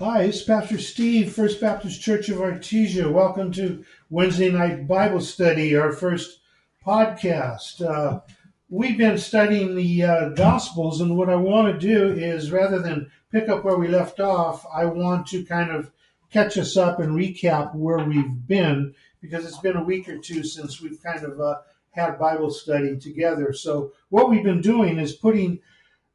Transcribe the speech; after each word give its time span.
Hi, 0.00 0.22
it's 0.22 0.44
Pastor 0.44 0.78
Steve, 0.78 1.32
First 1.32 1.60
Baptist 1.60 2.00
Church 2.00 2.28
of 2.28 2.38
Artesia. 2.38 3.10
Welcome 3.10 3.50
to 3.54 3.84
Wednesday 4.10 4.48
night 4.48 4.86
Bible 4.86 5.20
study, 5.20 5.74
our 5.74 5.90
first 5.90 6.38
podcast. 6.86 7.84
Uh, 7.84 8.20
we've 8.68 8.96
been 8.96 9.18
studying 9.18 9.74
the 9.74 10.04
uh, 10.04 10.28
Gospels, 10.28 11.00
and 11.00 11.16
what 11.16 11.28
I 11.28 11.34
want 11.34 11.72
to 11.72 11.84
do 11.84 12.12
is 12.12 12.52
rather 12.52 12.78
than 12.78 13.10
pick 13.32 13.48
up 13.48 13.64
where 13.64 13.76
we 13.76 13.88
left 13.88 14.20
off, 14.20 14.64
I 14.72 14.84
want 14.84 15.26
to 15.28 15.44
kind 15.44 15.72
of 15.72 15.90
catch 16.30 16.56
us 16.58 16.76
up 16.76 17.00
and 17.00 17.16
recap 17.16 17.74
where 17.74 17.98
we've 17.98 18.46
been 18.46 18.94
because 19.20 19.44
it's 19.44 19.58
been 19.58 19.76
a 19.76 19.82
week 19.82 20.08
or 20.08 20.18
two 20.18 20.44
since 20.44 20.80
we've 20.80 21.02
kind 21.02 21.24
of 21.24 21.40
uh, 21.40 21.56
had 21.90 22.20
Bible 22.20 22.52
study 22.52 22.96
together. 22.96 23.52
So, 23.52 23.90
what 24.10 24.30
we've 24.30 24.44
been 24.44 24.60
doing 24.60 25.00
is 25.00 25.12
putting 25.12 25.58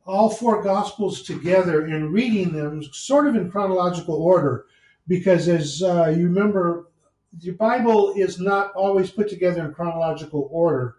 all 0.06 0.30
four 0.30 0.62
gospels 0.62 1.22
together 1.22 1.86
and 1.86 2.12
reading 2.12 2.52
them 2.52 2.84
sort 2.92 3.28
of 3.28 3.36
in 3.36 3.50
chronological 3.50 4.16
order. 4.16 4.66
Because 5.08 5.48
as 5.48 5.82
uh, 5.82 6.14
you 6.16 6.26
remember 6.26 6.88
the 7.42 7.52
bible 7.52 8.14
is 8.16 8.40
not 8.40 8.72
always 8.74 9.10
put 9.10 9.28
together 9.28 9.66
in 9.66 9.74
chronological 9.74 10.48
order. 10.52 10.98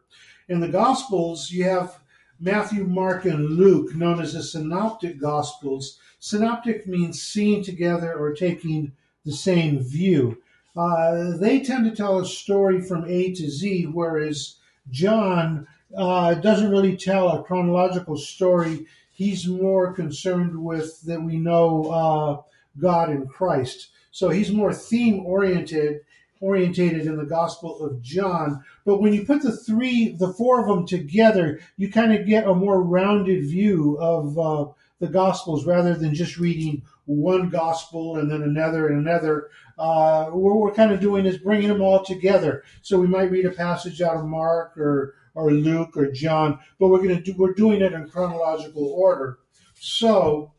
In 0.48 0.60
the 0.60 0.68
gospels 0.68 1.50
you 1.50 1.64
have 1.64 1.98
matthew 2.40 2.84
mark 2.84 3.24
and 3.24 3.50
luke 3.50 3.94
known 3.94 4.20
as 4.20 4.34
the 4.34 4.42
synoptic 4.42 5.20
gospels. 5.20 5.98
Synoptic 6.18 6.86
means 6.86 7.22
seeing 7.22 7.62
together 7.62 8.14
or 8.14 8.32
taking 8.32 8.92
the 9.24 9.32
same 9.32 9.78
view. 9.80 10.38
Uh, 10.76 11.36
they 11.36 11.60
tend 11.60 11.84
to 11.84 11.94
tell 11.94 12.18
a 12.18 12.26
story 12.26 12.80
from 12.80 13.04
a 13.06 13.32
to 13.32 13.48
z 13.48 13.84
whereas 13.84 14.56
john 14.90 15.66
uh, 15.96 16.34
it 16.36 16.42
doesn't 16.42 16.70
really 16.70 16.96
tell 16.96 17.28
a 17.28 17.42
chronological 17.42 18.16
story. 18.16 18.86
He's 19.12 19.46
more 19.46 19.92
concerned 19.92 20.62
with 20.62 21.00
that 21.02 21.22
we 21.22 21.36
know 21.36 21.86
uh, 21.86 22.42
God 22.80 23.10
in 23.10 23.26
Christ. 23.26 23.90
So 24.10 24.28
he's 24.28 24.52
more 24.52 24.72
theme 24.72 25.24
oriented, 25.26 26.00
orientated 26.40 27.06
in 27.06 27.16
the 27.16 27.24
Gospel 27.24 27.84
of 27.84 28.02
John. 28.02 28.64
But 28.84 29.00
when 29.00 29.12
you 29.12 29.24
put 29.24 29.42
the 29.42 29.56
three, 29.56 30.10
the 30.10 30.32
four 30.32 30.60
of 30.60 30.68
them 30.68 30.86
together, 30.86 31.60
you 31.76 31.90
kind 31.90 32.12
of 32.12 32.26
get 32.26 32.46
a 32.46 32.54
more 32.54 32.82
rounded 32.82 33.42
view 33.44 33.96
of 34.00 34.38
uh, 34.38 34.66
the 35.00 35.08
Gospels 35.08 35.66
rather 35.66 35.94
than 35.94 36.14
just 36.14 36.38
reading 36.38 36.82
one 37.06 37.50
Gospel 37.50 38.16
and 38.16 38.30
then 38.30 38.42
another 38.42 38.88
and 38.88 39.06
another. 39.06 39.50
Uh, 39.78 40.26
what 40.26 40.56
we're 40.56 40.72
kind 40.72 40.92
of 40.92 41.00
doing 41.00 41.26
is 41.26 41.38
bringing 41.38 41.68
them 41.68 41.82
all 41.82 42.04
together. 42.04 42.62
So 42.82 42.98
we 42.98 43.06
might 43.06 43.30
read 43.30 43.46
a 43.46 43.50
passage 43.50 44.00
out 44.00 44.16
of 44.16 44.24
Mark 44.24 44.76
or 44.78 45.14
or 45.34 45.50
Luke 45.50 45.96
or 45.96 46.10
John, 46.10 46.58
but 46.78 46.88
we're 46.88 47.02
going 47.02 47.16
to 47.16 47.20
do, 47.20 47.34
we're 47.36 47.54
doing 47.54 47.82
it 47.82 47.92
in 47.92 48.08
chronological 48.08 48.86
order. 48.86 49.38
So, 49.74 50.52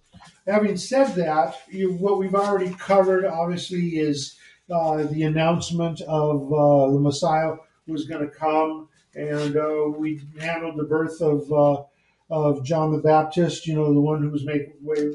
having 0.46 0.78
said 0.78 1.16
that, 1.16 1.56
you, 1.70 1.94
what 1.94 2.20
we've 2.20 2.36
already 2.36 2.74
covered 2.74 3.26
obviously 3.26 3.98
is 3.98 4.38
uh, 4.70 5.04
the 5.04 5.24
announcement 5.24 6.02
of 6.02 6.52
uh, 6.52 6.92
the 6.92 7.00
Messiah 7.00 7.54
was 7.88 8.06
going 8.06 8.22
to 8.28 8.36
come, 8.36 8.90
and 9.14 9.56
uh, 9.56 9.90
we 9.98 10.22
handled 10.40 10.78
the 10.78 10.84
birth 10.84 11.22
of 11.22 11.52
uh, 11.52 11.84
of 12.30 12.66
John 12.66 12.92
the 12.92 13.02
Baptist. 13.02 13.68
You 13.68 13.76
know, 13.76 13.94
the 13.94 14.02
one 14.02 14.22
who 14.22 14.30
was 14.30 14.46
make 14.46 14.74
way 14.82 15.14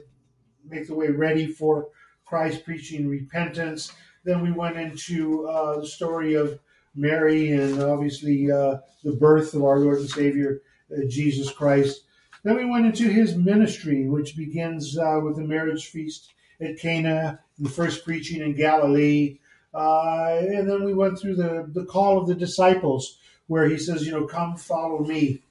make 0.65 0.87
the 0.87 0.95
way 0.95 1.09
ready 1.09 1.49
for 1.49 1.89
Christ, 2.25 2.65
preaching 2.65 3.09
repentance. 3.09 3.93
Then 4.25 4.43
we 4.43 4.53
went 4.53 4.77
into 4.77 5.49
uh, 5.49 5.81
the 5.81 5.87
story 5.87 6.35
of 6.35 6.61
Mary 6.95 7.53
and 7.53 7.83
obviously 7.83 8.51
uh, 8.51 8.79
the 9.05 9.13
birth 9.13 9.55
of 9.55 9.65
our 9.65 9.79
Lord 9.79 9.99
and 9.99 10.11
Savior, 10.11 10.63
uh, 10.93 11.07
Jesus 11.09 11.51
Christ. 11.51 12.05
Then 12.43 12.57
we 12.57 12.65
went 12.65 12.87
into 12.87 13.09
his 13.09 13.37
ministry, 13.37 14.09
which 14.09 14.37
begins 14.37 14.99
uh, 14.99 15.21
with 15.23 15.37
the 15.37 15.45
marriage 15.45 15.87
feast 15.87 16.33
at 16.61 16.79
Cana, 16.79 17.41
the 17.59 17.69
first 17.69 18.05
preaching 18.05 18.41
in 18.41 18.55
Galilee. 18.55 19.39
Uh, 19.73 20.39
and 20.41 20.69
then 20.69 20.85
we 20.85 20.95
went 20.95 21.19
through 21.19 21.37
the, 21.37 21.71
the 21.73 21.85
call 21.85 22.19
of 22.19 22.27
the 22.27 22.35
disciples, 22.35 23.19
where 23.47 23.69
he 23.69 23.79
says, 23.79 24.07
you 24.07 24.13
know, 24.13 24.27
come 24.27 24.57
follow 24.57 25.05
me. 25.05 25.43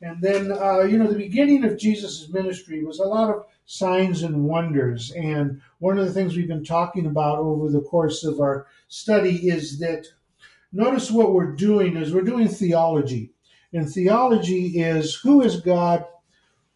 And 0.00 0.20
then, 0.20 0.50
uh, 0.50 0.80
you 0.80 0.98
know, 0.98 1.06
the 1.06 1.16
beginning 1.16 1.64
of 1.64 1.78
Jesus' 1.78 2.28
ministry 2.28 2.84
was 2.84 2.98
a 2.98 3.04
lot 3.04 3.30
of 3.30 3.44
signs 3.66 4.22
and 4.24 4.44
wonders. 4.44 5.12
And 5.12 5.60
one 5.78 5.96
of 5.96 6.06
the 6.06 6.12
things 6.12 6.36
we've 6.36 6.48
been 6.48 6.64
talking 6.64 7.06
about 7.06 7.38
over 7.38 7.70
the 7.70 7.82
course 7.82 8.24
of 8.24 8.40
our 8.40 8.66
study 8.88 9.48
is 9.48 9.78
that 9.78 10.06
notice 10.72 11.10
what 11.10 11.32
we're 11.32 11.54
doing 11.54 11.96
is 11.96 12.12
we're 12.12 12.22
doing 12.22 12.48
theology. 12.48 13.30
And 13.72 13.90
theology 13.90 14.80
is 14.80 15.14
who 15.14 15.42
is 15.42 15.60
God, 15.60 16.04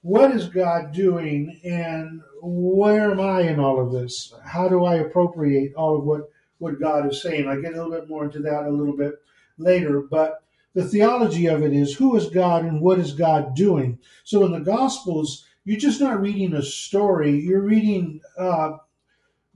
what 0.02 0.30
is 0.30 0.48
God 0.48 0.92
doing, 0.92 1.60
and 1.64 2.20
where 2.42 3.10
am 3.10 3.20
I 3.20 3.42
in 3.42 3.58
all 3.58 3.80
of 3.80 3.92
this? 3.92 4.32
How 4.44 4.68
do 4.68 4.84
I 4.84 4.96
appropriate 4.96 5.74
all 5.74 5.98
of 5.98 6.04
what, 6.04 6.30
what 6.58 6.80
God 6.80 7.10
is 7.10 7.22
saying? 7.22 7.48
I 7.48 7.56
get 7.56 7.74
a 7.74 7.82
little 7.82 7.90
bit 7.90 8.08
more 8.08 8.24
into 8.24 8.40
that 8.40 8.64
a 8.64 8.70
little 8.70 8.96
bit 8.96 9.14
later, 9.58 10.00
but 10.00 10.42
the 10.74 10.84
theology 10.84 11.46
of 11.46 11.62
it 11.62 11.72
is 11.72 11.94
who 11.94 12.16
is 12.16 12.28
God 12.28 12.64
and 12.64 12.80
what 12.80 12.98
is 12.98 13.12
God 13.12 13.54
doing? 13.54 13.98
So 14.24 14.44
in 14.44 14.52
the 14.52 14.60
Gospels, 14.60 15.46
you're 15.64 15.80
just 15.80 16.00
not 16.00 16.20
reading 16.20 16.54
a 16.54 16.62
story, 16.62 17.40
you're 17.40 17.62
reading 17.62 18.20
uh, 18.38 18.76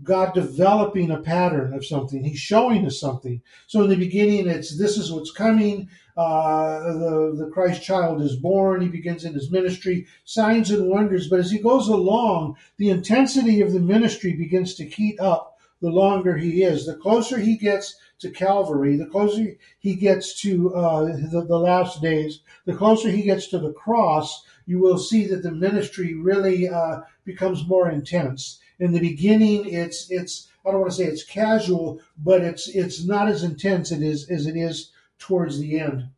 God 0.03 0.35
developing 0.35 1.11
a 1.11 1.21
pattern 1.21 1.75
of 1.75 1.85
something. 1.85 2.25
He's 2.25 2.39
showing 2.39 2.87
us 2.87 2.99
something. 2.99 3.43
So 3.67 3.83
in 3.83 3.91
the 3.91 3.97
beginning, 3.97 4.49
it's 4.49 4.79
this 4.79 4.97
is 4.97 5.13
what's 5.13 5.31
coming. 5.31 5.89
Uh, 6.17 6.81
the 6.81 7.35
the 7.37 7.51
Christ 7.53 7.83
child 7.83 8.23
is 8.23 8.37
born. 8.37 8.81
He 8.81 8.89
begins 8.89 9.25
in 9.25 9.35
his 9.35 9.51
ministry, 9.51 10.07
signs 10.25 10.71
and 10.71 10.89
wonders. 10.89 11.29
But 11.29 11.41
as 11.41 11.51
he 11.51 11.59
goes 11.59 11.89
along, 11.89 12.57
the 12.79 12.91
intensity 12.91 13.61
of 13.61 13.73
the 13.73 13.81
ministry 13.81 14.33
begins 14.33 14.75
to 14.75 14.85
heat 14.85 15.21
up. 15.21 15.59
The 15.83 15.91
longer 15.91 16.37
he 16.37 16.63
is, 16.63 16.85
the 16.85 16.97
closer 16.97 17.39
he 17.39 17.57
gets 17.57 17.97
to 18.19 18.31
Calvary, 18.31 18.97
the 18.97 19.07
closer 19.07 19.57
he 19.79 19.95
gets 19.95 20.39
to 20.43 20.75
uh, 20.75 21.05
the, 21.07 21.45
the 21.49 21.59
last 21.59 22.03
days, 22.03 22.41
the 22.67 22.75
closer 22.75 23.09
he 23.09 23.23
gets 23.23 23.47
to 23.49 23.59
the 23.59 23.73
cross, 23.73 24.45
you 24.67 24.79
will 24.79 24.99
see 24.99 25.27
that 25.27 25.43
the 25.43 25.51
ministry 25.51 26.13
really 26.13 26.69
uh, 26.69 27.01
becomes 27.25 27.67
more 27.67 27.91
intense 27.91 28.61
in 28.81 28.93
the 28.93 29.01
beginning 29.01 29.67
it's 29.67 30.11
it's 30.11 30.49
I 30.67 30.71
don't 30.71 30.81
want 30.81 30.93
to 30.93 30.97
say 30.97 31.05
it's 31.05 31.23
casual, 31.25 32.01
but 32.19 32.43
it's 32.43 32.69
it's 32.69 33.05
not 33.05 33.29
as 33.29 33.45
intense 33.45 33.93
it 33.93 34.03
is 34.03 34.29
as 34.29 34.47
it 34.47 34.57
is 34.57 34.91
towards 35.19 35.59
the 35.59 35.79
end. 35.79 36.09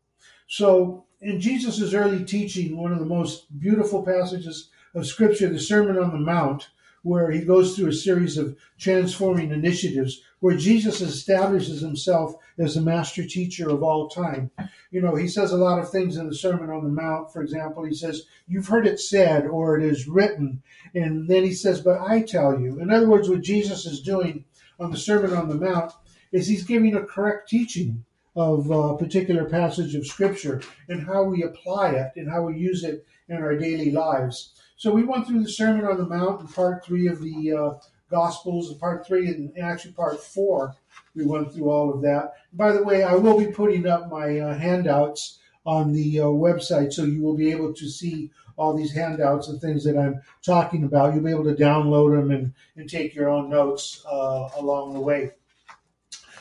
So 0.47 1.05
in 1.21 1.41
Jesus' 1.41 1.95
early 1.95 2.25
teaching, 2.25 2.77
one 2.77 2.93
of 2.93 2.99
the 2.99 3.05
most 3.05 3.59
beautiful 3.59 4.03
passages 4.03 4.71
of 4.95 5.07
Scripture, 5.07 5.49
the 5.49 5.61
Sermon 5.61 5.99
on 5.99 6.13
the 6.13 6.19
Mount, 6.19 6.69
where 7.03 7.31
he 7.31 7.41
goes 7.41 7.75
through 7.75 7.89
a 7.89 7.93
series 7.93 8.39
of 8.39 8.57
transforming 8.79 9.51
initiatives 9.51 10.23
where 10.41 10.57
Jesus 10.57 11.01
establishes 11.01 11.81
himself 11.81 12.35
as 12.59 12.75
the 12.75 12.81
master 12.81 13.25
teacher 13.25 13.71
of 13.71 13.83
all 13.83 14.09
time. 14.09 14.51
You 14.91 15.01
know, 15.01 15.15
he 15.15 15.29
says 15.29 15.53
a 15.53 15.57
lot 15.57 15.79
of 15.79 15.91
things 15.91 16.17
in 16.17 16.29
the 16.29 16.35
Sermon 16.35 16.71
on 16.71 16.85
the 16.85 16.91
Mount. 16.91 17.33
For 17.33 17.43
example, 17.43 17.85
he 17.85 17.95
says, 17.95 18.27
You've 18.47 18.69
heard 18.69 18.87
it 18.87 19.01
said, 19.01 19.47
or 19.47 19.79
it 19.79 19.85
is 19.85 20.09
written. 20.09 20.63
And 20.95 21.29
then 21.29 21.45
he 21.45 21.53
says, 21.55 21.81
But 21.81 22.01
I 22.01 22.23
tell 22.23 22.59
you. 22.59 22.81
In 22.81 22.93
other 22.93 23.09
words, 23.09 23.29
what 23.29 23.43
Jesus 23.43 23.87
is 23.87 24.03
doing 24.03 24.45
on 24.79 24.91
the 24.91 24.97
Sermon 24.97 25.33
on 25.33 25.49
the 25.49 25.55
Mount 25.55 25.93
is 26.33 26.47
he's 26.49 26.65
giving 26.65 26.95
a 26.95 27.05
correct 27.05 27.49
teaching 27.49 28.05
of 28.35 28.71
a 28.71 28.97
particular 28.97 29.45
passage 29.45 29.95
of 29.95 30.07
Scripture 30.07 30.63
and 30.89 31.07
how 31.07 31.23
we 31.23 31.43
apply 31.43 31.91
it 31.91 32.13
and 32.17 32.31
how 32.31 32.43
we 32.43 32.57
use 32.57 32.83
it 32.83 33.07
in 33.29 33.37
our 33.37 33.57
daily 33.57 33.91
lives. 33.91 34.53
So 34.77 34.93
we 34.93 35.05
went 35.05 35.27
through 35.27 35.43
the 35.43 35.49
Sermon 35.49 35.85
on 35.85 35.99
the 35.99 36.07
Mount 36.07 36.41
in 36.41 36.49
part 36.49 36.85
three 36.85 37.07
of 37.07 37.21
the 37.21 37.53
uh, 37.53 37.79
Gospels, 38.11 38.71
and 38.71 38.79
part 38.79 39.07
three, 39.07 39.29
and 39.29 39.57
actually 39.59 39.93
part 39.93 40.21
four. 40.23 40.75
We 41.15 41.25
went 41.25 41.53
through 41.53 41.71
all 41.71 41.93
of 41.93 42.03
that. 42.03 42.35
By 42.53 42.73
the 42.73 42.83
way, 42.83 43.05
I 43.05 43.15
will 43.15 43.39
be 43.39 43.51
putting 43.51 43.87
up 43.87 44.11
my 44.11 44.39
uh, 44.39 44.55
handouts 44.59 45.39
on 45.65 45.93
the 45.93 46.21
uh, 46.21 46.25
website, 46.25 46.93
so 46.93 47.05
you 47.05 47.23
will 47.23 47.37
be 47.37 47.51
able 47.51 47.73
to 47.73 47.89
see 47.89 48.31
all 48.57 48.77
these 48.77 48.93
handouts 48.93 49.49
and 49.49 49.61
things 49.61 49.85
that 49.85 49.97
I'm 49.97 50.21
talking 50.45 50.85
about. 50.85 51.15
You'll 51.15 51.25
be 51.25 51.31
able 51.31 51.45
to 51.45 51.55
download 51.55 52.15
them 52.15 52.31
and, 52.31 52.53
and 52.77 52.89
take 52.89 53.15
your 53.15 53.31
own 53.31 53.49
notes 53.49 54.05
uh, 54.05 54.49
along 54.57 54.93
the 54.93 55.01
way. 55.01 55.31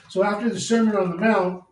So 0.10 0.24
after 0.24 0.50
the 0.50 0.60
Sermon 0.60 0.98
on 0.98 1.12
the 1.12 1.18
Mount, 1.18 1.64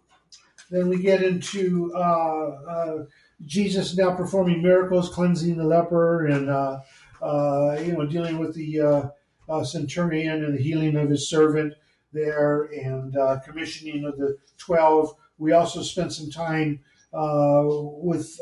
then 0.72 0.88
we 0.88 1.02
get 1.02 1.24
into 1.24 1.92
uh, 1.96 2.00
uh, 2.00 3.06
Jesus 3.46 3.96
now 3.96 4.16
performing 4.16 4.62
miracles, 4.62 5.10
cleansing 5.10 5.58
the 5.58 5.64
leper, 5.64 6.28
and 6.28 6.50
uh, 6.50 6.80
uh, 7.22 7.78
you 7.80 7.94
know 7.94 8.06
dealing 8.06 8.38
with 8.38 8.54
the 8.56 8.82
uh, 8.82 9.10
uh, 9.50 9.64
centurion 9.64 10.44
and 10.44 10.58
the 10.58 10.62
healing 10.62 10.96
of 10.98 11.10
his 11.10 11.30
servant 11.30 11.74
there, 12.12 12.64
and 12.64 13.16
uh, 13.18 13.40
commissioning 13.46 14.06
of 14.06 14.18
the 14.18 14.38
twelve. 14.58 15.16
We 15.38 15.54
also 15.54 15.82
spent 15.82 16.12
some 16.12 16.30
time 16.30 16.82
with 17.14 18.40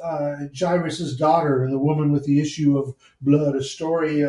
Jairus's 0.58 1.16
daughter 1.16 1.64
and 1.64 1.72
the 1.72 1.80
woman 1.80 2.12
with 2.12 2.26
the 2.26 2.42
issue 2.42 2.78
of 2.78 2.96
blood. 3.22 3.56
A 3.56 3.64
story 3.64 4.22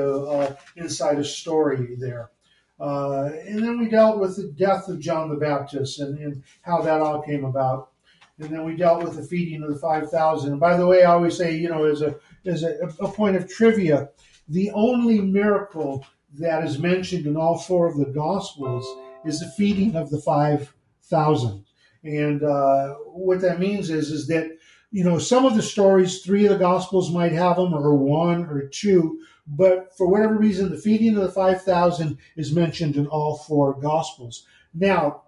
inside 0.76 1.18
a 1.18 1.24
story 1.24 1.96
there. 1.98 2.30
And 2.78 3.64
then 3.64 3.78
we 3.78 3.88
dealt 3.88 4.20
with 4.20 4.36
the 4.36 4.52
death 4.52 4.88
of 4.88 5.00
John 5.00 5.30
the 5.30 5.36
Baptist 5.36 5.98
and, 5.98 6.18
and, 6.18 6.42
how 6.60 6.82
that 6.82 7.00
all 7.00 7.22
came 7.22 7.46
about 7.46 7.90
and 8.38 8.50
then 8.50 8.64
we 8.64 8.76
dealt 8.76 9.02
with 9.02 9.17
the 9.17 9.23
feeding 9.23 9.62
of 9.62 9.70
the 9.70 9.79
5,000. 9.79 10.50
And 10.52 10.61
by 10.61 10.76
the 10.76 10.87
way, 10.87 11.02
I 11.02 11.12
always 11.12 11.37
say, 11.37 11.56
you 11.56 11.69
know, 11.69 11.85
as 11.85 12.02
a 12.02 12.17
as 12.46 12.62
a, 12.62 12.76
a 13.00 13.08
point 13.08 13.37
of 13.37 13.49
trivia, 13.49 14.11
The 14.49 14.70
only 14.70 15.20
miracle 15.20 16.06
that 16.38 16.64
is 16.64 16.79
mentioned 16.79 17.26
in 17.26 17.37
all 17.37 17.58
four 17.58 17.87
of 17.87 17.96
the 17.96 18.12
Gospels 18.12 18.87
is 19.25 19.40
the 19.40 19.50
feeding 19.50 19.96
of 19.96 20.11
the 20.11 20.20
5,000. 20.20 21.64
And 22.05 22.43
uh, 22.43 22.94
what 23.12 23.40
that 23.40 23.61
means 23.61 23.90
is, 23.90 24.11
is 24.11 24.26
that, 24.29 24.56
you 24.90 25.05
know, 25.05 25.19
some 25.19 25.44
of 25.44 25.55
the 25.55 25.62
stories, 25.62 26.23
three 26.23 26.46
of 26.46 26.52
the 26.52 26.58
Gospels 26.58 27.12
might 27.12 27.32
have 27.32 27.56
them, 27.56 27.75
or 27.75 27.94
one 27.94 28.44
or 28.44 28.69
two, 28.69 29.20
but 29.46 29.96
for 29.96 30.08
whatever 30.08 30.37
reason, 30.37 30.70
the 30.70 30.79
feeding 30.79 31.17
of 31.17 31.23
the 31.23 31.32
5,000 31.32 32.17
is 32.37 32.55
mentioned 32.55 32.96
in 32.96 33.06
all 33.06 33.38
four 33.38 33.79
Gospels. 33.81 34.46
Now, 34.73 35.25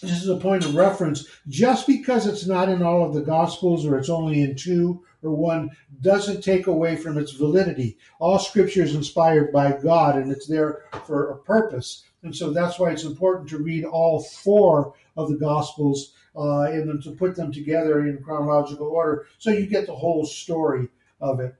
this 0.00 0.22
is 0.22 0.28
a 0.28 0.36
point 0.36 0.64
of 0.64 0.74
reference. 0.74 1.26
Just 1.48 1.86
because 1.86 2.26
it's 2.26 2.46
not 2.46 2.68
in 2.68 2.82
all 2.82 3.04
of 3.04 3.14
the 3.14 3.22
Gospels 3.22 3.84
or 3.84 3.98
it's 3.98 4.08
only 4.08 4.42
in 4.42 4.54
two 4.54 5.02
or 5.22 5.30
one 5.30 5.70
doesn't 6.00 6.42
take 6.42 6.66
away 6.66 6.96
from 6.96 7.18
its 7.18 7.32
validity. 7.32 7.98
All 8.20 8.38
scripture 8.38 8.82
is 8.82 8.94
inspired 8.94 9.52
by 9.52 9.72
God 9.72 10.16
and 10.16 10.30
it's 10.30 10.46
there 10.46 10.84
for 11.04 11.30
a 11.30 11.38
purpose. 11.38 12.04
And 12.22 12.34
so 12.34 12.52
that's 12.52 12.78
why 12.78 12.90
it's 12.90 13.04
important 13.04 13.48
to 13.50 13.58
read 13.58 13.84
all 13.84 14.22
four 14.22 14.94
of 15.16 15.28
the 15.28 15.36
Gospels 15.36 16.12
uh, 16.36 16.62
and 16.62 16.88
then 16.88 17.00
to 17.02 17.10
put 17.12 17.34
them 17.34 17.52
together 17.52 18.06
in 18.06 18.22
chronological 18.22 18.86
order 18.86 19.26
so 19.38 19.50
you 19.50 19.66
get 19.66 19.86
the 19.86 19.94
whole 19.94 20.24
story 20.24 20.88
of 21.20 21.40
it. 21.40 21.54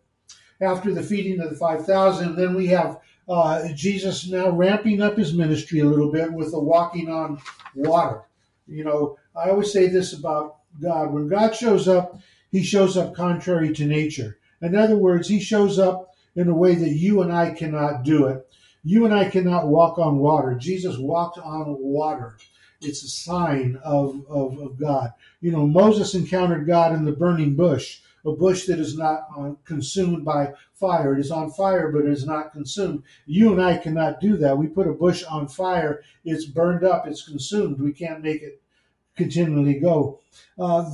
After 0.61 0.93
the 0.93 1.03
feeding 1.03 1.41
of 1.41 1.51
the 1.51 1.57
5,000, 1.57 2.37
then 2.37 2.55
we 2.55 2.67
have 2.69 3.01
uh, 3.29 3.69
Jesus 3.75 4.29
now 4.29 4.51
ramping 4.51 5.03
up 5.03 5.17
his 5.17 5.35
ministry 5.35 5.81
a 5.81 5.85
little 5.85 6.11
bit 6.11 6.33
with 6.33 6.51
the 6.51 6.61
walking 6.61 7.09
on 7.09 7.41
water. 7.75 8.23
You 8.69 8.85
know, 8.85 9.19
I 9.35 9.51
always 9.51 9.73
say 9.73 9.89
this 9.89 10.13
about 10.13 10.57
God. 10.81 11.13
When 11.13 11.29
God 11.29 11.55
shows 11.55 11.89
up, 11.89 12.19
he 12.51 12.63
shows 12.63 12.97
up 12.97 13.15
contrary 13.15 13.73
to 13.75 13.87
nature. 13.87 14.39
In 14.61 14.75
other 14.75 14.97
words, 14.97 15.29
he 15.29 15.41
shows 15.41 15.79
up 15.79 16.15
in 16.35 16.49
a 16.49 16.55
way 16.55 16.75
that 16.75 16.91
you 16.91 17.23
and 17.23 17.33
I 17.33 17.51
cannot 17.51 18.05
do 18.05 18.27
it. 18.27 18.47
You 18.85 19.05
and 19.05 19.15
I 19.15 19.29
cannot 19.29 19.69
walk 19.69 19.99
on 19.99 20.19
water. 20.19 20.55
Jesus 20.55 20.97
walked 20.97 21.39
on 21.39 21.77
water. 21.79 22.37
It's 22.81 23.03
a 23.03 23.09
sign 23.09 23.79
of, 23.83 24.25
of, 24.29 24.59
of 24.59 24.79
God. 24.79 25.13
You 25.41 25.51
know, 25.51 25.67
Moses 25.67 26.15
encountered 26.15 26.67
God 26.67 26.95
in 26.95 27.05
the 27.05 27.13
burning 27.13 27.57
bush, 27.57 28.01
a 28.29 28.37
bush 28.37 28.67
that 28.67 28.79
is 28.79 28.97
not 28.97 29.29
uh, 29.37 29.53
consumed 29.65 30.25
by 30.25 30.53
fire. 30.75 31.15
It 31.15 31.21
is 31.21 31.31
on 31.31 31.51
fire, 31.51 31.91
but 31.91 32.05
it 32.05 32.13
is 32.13 32.27
not 32.27 32.53
consumed. 32.53 33.03
You 33.27 33.53
and 33.53 33.63
I 33.63 33.79
cannot 33.79 34.21
do 34.21 34.37
that. 34.39 34.59
We 34.59 34.67
put 34.67 34.87
a 34.87 34.93
bush 34.93 35.25
on 35.25 35.49
fire, 35.49 36.03
it's 36.25 36.45
burned 36.45 36.85
up, 36.85 37.07
it's 37.07 37.27
consumed. 37.27 37.81
We 37.81 37.93
can't 37.93 38.23
make 38.23 38.43
it 38.43 38.63
continually 39.17 39.81
go. 39.81 40.21
Uh, 40.59 40.91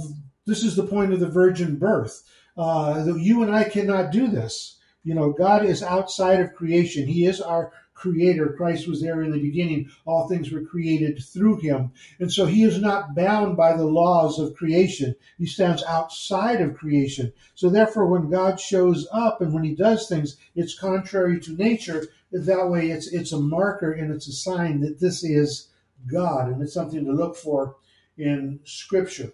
this 0.46 0.64
is 0.64 0.76
the 0.76 0.86
point 0.86 1.12
of 1.12 1.20
the 1.20 1.28
virgin 1.28 1.76
birth. 1.76 2.22
Uh, 2.56 3.14
you 3.16 3.42
and 3.42 3.54
I 3.54 3.64
cannot 3.64 4.12
do 4.12 4.28
this. 4.28 4.78
You 5.02 5.14
know, 5.14 5.32
God 5.32 5.64
is 5.64 5.82
outside 5.82 6.40
of 6.40 6.54
creation. 6.54 7.06
He 7.06 7.26
is 7.26 7.40
our 7.40 7.72
creator. 8.04 8.52
Christ 8.54 8.86
was 8.86 9.00
there 9.00 9.22
in 9.22 9.30
the 9.30 9.40
beginning. 9.40 9.88
All 10.04 10.28
things 10.28 10.52
were 10.52 10.60
created 10.60 11.24
through 11.24 11.60
him. 11.60 11.92
And 12.20 12.30
so 12.30 12.44
he 12.44 12.62
is 12.62 12.78
not 12.78 13.14
bound 13.14 13.56
by 13.56 13.74
the 13.74 13.86
laws 13.86 14.38
of 14.38 14.54
creation. 14.54 15.16
He 15.38 15.46
stands 15.46 15.82
outside 15.84 16.60
of 16.60 16.76
creation. 16.76 17.32
So 17.54 17.70
therefore, 17.70 18.06
when 18.06 18.28
God 18.28 18.60
shows 18.60 19.08
up 19.10 19.40
and 19.40 19.54
when 19.54 19.64
he 19.64 19.74
does 19.74 20.06
things, 20.06 20.36
it's 20.54 20.78
contrary 20.78 21.40
to 21.40 21.56
nature. 21.56 22.08
That 22.30 22.68
way, 22.68 22.90
it's, 22.90 23.08
it's 23.10 23.32
a 23.32 23.40
marker 23.40 23.92
and 23.92 24.12
it's 24.12 24.28
a 24.28 24.32
sign 24.32 24.80
that 24.80 25.00
this 25.00 25.24
is 25.24 25.70
God. 26.06 26.48
And 26.48 26.60
it's 26.60 26.74
something 26.74 27.06
to 27.06 27.12
look 27.12 27.36
for 27.36 27.76
in 28.18 28.60
Scripture. 28.64 29.32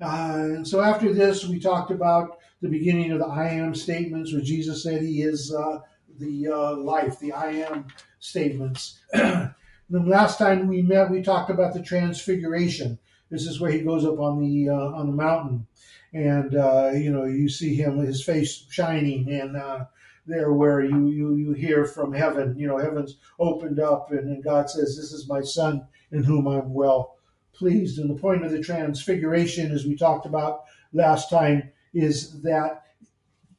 Uh, 0.00 0.54
and 0.54 0.68
so 0.68 0.80
after 0.80 1.12
this, 1.12 1.44
we 1.44 1.58
talked 1.58 1.90
about 1.90 2.38
the 2.62 2.68
beginning 2.68 3.10
of 3.10 3.18
the 3.18 3.26
I 3.26 3.48
am 3.48 3.74
statements, 3.74 4.32
where 4.32 4.42
Jesus 4.42 4.84
said 4.84 5.02
he 5.02 5.22
is 5.22 5.52
uh, 5.52 5.80
the 6.18 6.48
uh, 6.48 6.76
life, 6.76 7.18
the 7.18 7.32
I 7.32 7.50
am 7.52 7.86
statements. 8.20 9.00
the 9.12 9.54
last 9.90 10.38
time 10.38 10.68
we 10.68 10.82
met, 10.82 11.10
we 11.10 11.22
talked 11.22 11.50
about 11.50 11.74
the 11.74 11.82
transfiguration. 11.82 12.98
This 13.30 13.46
is 13.46 13.60
where 13.60 13.70
he 13.70 13.80
goes 13.80 14.04
up 14.04 14.18
on 14.18 14.40
the 14.40 14.68
uh, 14.68 14.74
on 14.74 15.06
the 15.06 15.12
mountain, 15.12 15.66
and 16.12 16.54
uh, 16.54 16.90
you 16.94 17.10
know 17.10 17.24
you 17.24 17.48
see 17.48 17.74
him, 17.74 17.98
his 17.98 18.22
face 18.22 18.66
shining, 18.70 19.30
and 19.30 19.56
uh, 19.56 19.86
there 20.26 20.52
where 20.52 20.82
you, 20.82 21.08
you 21.08 21.34
you 21.34 21.52
hear 21.52 21.84
from 21.84 22.12
heaven, 22.12 22.56
you 22.58 22.66
know 22.66 22.78
heaven's 22.78 23.16
opened 23.38 23.80
up, 23.80 24.12
and, 24.12 24.28
and 24.28 24.44
God 24.44 24.70
says, 24.70 24.96
"This 24.96 25.12
is 25.12 25.28
my 25.28 25.40
son 25.40 25.86
in 26.12 26.22
whom 26.22 26.46
I'm 26.46 26.72
well 26.72 27.16
pleased." 27.52 27.98
And 27.98 28.10
the 28.10 28.20
point 28.20 28.44
of 28.44 28.52
the 28.52 28.60
transfiguration, 28.60 29.72
as 29.72 29.86
we 29.86 29.96
talked 29.96 30.26
about 30.26 30.64
last 30.92 31.30
time, 31.30 31.70
is 31.92 32.42
that 32.42 32.82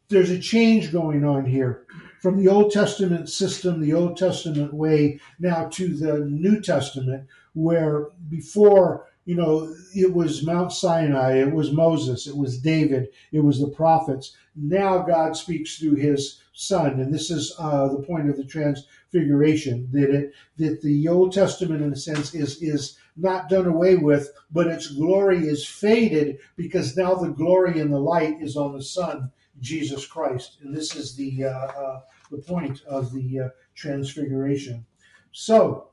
there's 0.08 0.30
a 0.30 0.40
change 0.40 0.92
going 0.92 1.26
on 1.26 1.46
here 1.46 1.85
from 2.26 2.38
the 2.38 2.48
Old 2.48 2.72
Testament 2.72 3.30
system, 3.30 3.80
the 3.80 3.94
Old 3.94 4.18
Testament 4.18 4.74
way, 4.74 5.20
now 5.38 5.68
to 5.74 5.96
the 5.96 6.22
New 6.22 6.60
Testament, 6.60 7.28
where 7.54 8.08
before, 8.30 9.06
you 9.26 9.36
know, 9.36 9.72
it 9.94 10.12
was 10.12 10.44
Mount 10.44 10.72
Sinai, 10.72 11.34
it 11.34 11.52
was 11.52 11.72
Moses, 11.72 12.26
it 12.26 12.36
was 12.36 12.58
David, 12.58 13.10
it 13.32 13.42
was 13.42 13.60
the 13.60 13.68
prophets. 13.68 14.36
Now 14.56 15.04
God 15.04 15.38
speaks 15.38 15.78
through 15.78 15.98
his 15.98 16.42
son. 16.52 17.00
And 17.00 17.14
this 17.14 17.30
is 17.30 17.54
uh, 17.60 17.90
the 17.90 18.02
point 18.02 18.28
of 18.28 18.38
the 18.38 18.44
transfiguration 18.44 19.88
that 19.92 20.10
it, 20.10 20.34
that 20.58 20.82
the 20.82 21.08
Old 21.08 21.32
Testament, 21.32 21.84
in 21.84 21.94
a 21.94 21.96
sense, 21.96 22.34
is, 22.34 22.60
is 22.60 22.98
not 23.16 23.50
done 23.50 23.68
away 23.68 23.98
with, 23.98 24.32
but 24.52 24.66
its 24.66 24.88
glory 24.88 25.48
is 25.48 25.64
faded 25.64 26.40
because 26.56 26.98
now 26.98 27.14
the 27.14 27.30
glory 27.30 27.80
and 27.80 27.94
the 27.94 28.00
light 28.00 28.42
is 28.42 28.58
on 28.58 28.74
the 28.74 28.82
Son, 28.82 29.32
Jesus 29.62 30.08
Christ. 30.08 30.58
And 30.64 30.76
this 30.76 30.96
is 30.96 31.16
the, 31.16 31.46
uh, 31.46 31.50
uh, 31.50 32.02
the 32.32 32.38
point 32.38 32.82
of 32.88 33.14
the 33.14 33.40
uh, 33.40 33.50
transfiguration. 33.76 34.86
So, 35.32 35.90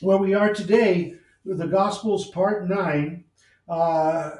where 0.00 0.18
we 0.18 0.34
are 0.34 0.52
today, 0.52 1.14
the 1.44 1.66
Gospels, 1.66 2.28
part 2.30 2.68
9, 2.68 3.24
uh, 3.68 4.30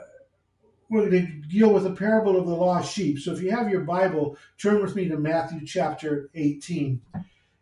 we're 0.88 1.10
going 1.10 1.26
to 1.26 1.48
deal 1.48 1.72
with 1.72 1.84
the 1.84 1.92
parable 1.92 2.36
of 2.36 2.46
the 2.46 2.54
lost 2.54 2.92
sheep. 2.92 3.18
So 3.18 3.32
if 3.32 3.42
you 3.42 3.50
have 3.50 3.70
your 3.70 3.80
Bible, 3.80 4.36
turn 4.58 4.80
with 4.80 4.94
me 4.94 5.08
to 5.08 5.16
Matthew 5.16 5.66
chapter 5.66 6.30
18. 6.34 7.00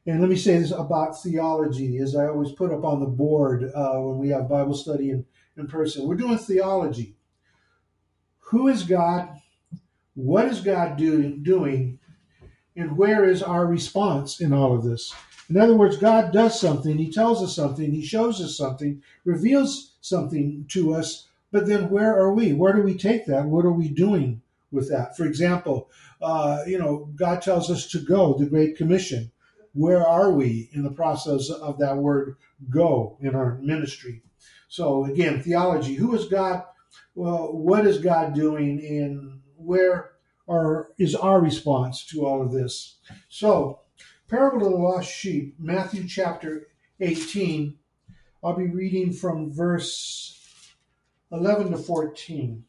And 0.07 0.21
let 0.21 0.29
me 0.29 0.37
say 0.37 0.59
this 0.59 0.71
about 0.71 1.23
theology, 1.23 1.99
as 1.99 2.15
I 2.15 2.27
always 2.27 2.53
put 2.53 2.71
up 2.71 2.85
on 2.85 3.01
the 3.01 3.07
board 3.07 3.71
uh, 3.75 3.95
when 3.95 4.19
we 4.19 4.29
have 4.29 4.49
Bible 4.49 4.75
study 4.75 5.11
in, 5.11 5.25
in 5.57 5.67
person. 5.67 6.07
We're 6.07 6.17
doing 6.17 6.37
theology. 6.37 7.17
Who 8.51 8.69
is 8.69 8.83
God? 8.83 9.41
What 10.15 10.47
is 10.47 10.61
God 10.61 10.99
do, 10.99 11.37
doing? 11.37 11.99
And 12.77 12.97
where 12.97 13.25
is 13.25 13.43
our 13.43 13.67
response 13.67 14.41
in 14.41 14.53
all 14.53 14.75
of 14.75 14.83
this? 14.83 15.15
In 15.49 15.57
other 15.59 15.77
words, 15.77 15.97
God 15.97 16.33
does 16.33 16.59
something, 16.59 16.97
He 16.97 17.11
tells 17.11 17.43
us 17.43 17.55
something, 17.55 17.93
He 17.93 18.05
shows 18.05 18.41
us 18.41 18.57
something, 18.57 19.03
reveals 19.25 19.93
something 20.01 20.65
to 20.71 20.95
us, 20.95 21.29
but 21.53 21.67
then 21.67 21.91
where 21.91 22.19
are 22.19 22.33
we? 22.33 22.53
Where 22.53 22.73
do 22.73 22.83
we 22.83 22.97
take 22.97 23.27
that? 23.27 23.45
What 23.45 23.65
are 23.65 23.73
we 23.73 23.89
doing 23.89 24.43
with 24.73 24.89
that? 24.91 25.17
For 25.17 25.25
example, 25.25 25.89
uh, 26.21 26.65
you 26.67 26.79
know, 26.79 27.11
God 27.15 27.43
tells 27.43 27.71
us 27.71 27.87
to 27.89 28.01
go, 28.01 28.35
the 28.35 28.47
Great 28.47 28.77
Commission. 28.77 29.31
Where 29.73 30.07
are 30.07 30.31
we 30.33 30.71
in 30.73 30.83
the 30.83 30.91
process 30.91 31.51
of 31.51 31.79
that 31.79 31.97
word 31.97 32.37
go 32.71 33.19
in 33.21 33.35
our 33.35 33.59
ministry? 33.59 34.23
So 34.69 35.05
again, 35.05 35.43
theology. 35.43 35.95
Who 35.95 36.15
is 36.15 36.27
God? 36.27 36.65
Well, 37.15 37.53
what 37.53 37.87
is 37.87 37.99
God 37.99 38.35
doing 38.35 38.85
and 38.85 39.41
where 39.57 40.14
are, 40.49 40.89
is 40.99 41.15
our 41.15 41.41
response 41.41 42.05
to 42.07 42.25
all 42.25 42.43
of 42.43 42.53
this? 42.53 42.97
So, 43.29 43.81
parable 44.29 44.67
of 44.67 44.73
the 44.73 44.79
lost 44.79 45.11
sheep, 45.11 45.55
Matthew 45.59 46.07
chapter 46.07 46.69
18. 47.01 47.77
I'll 48.43 48.57
be 48.57 48.69
reading 48.69 49.13
from 49.13 49.53
verse 49.53 50.39
11 51.33 51.71
to 51.71 51.79
14. 51.79 52.65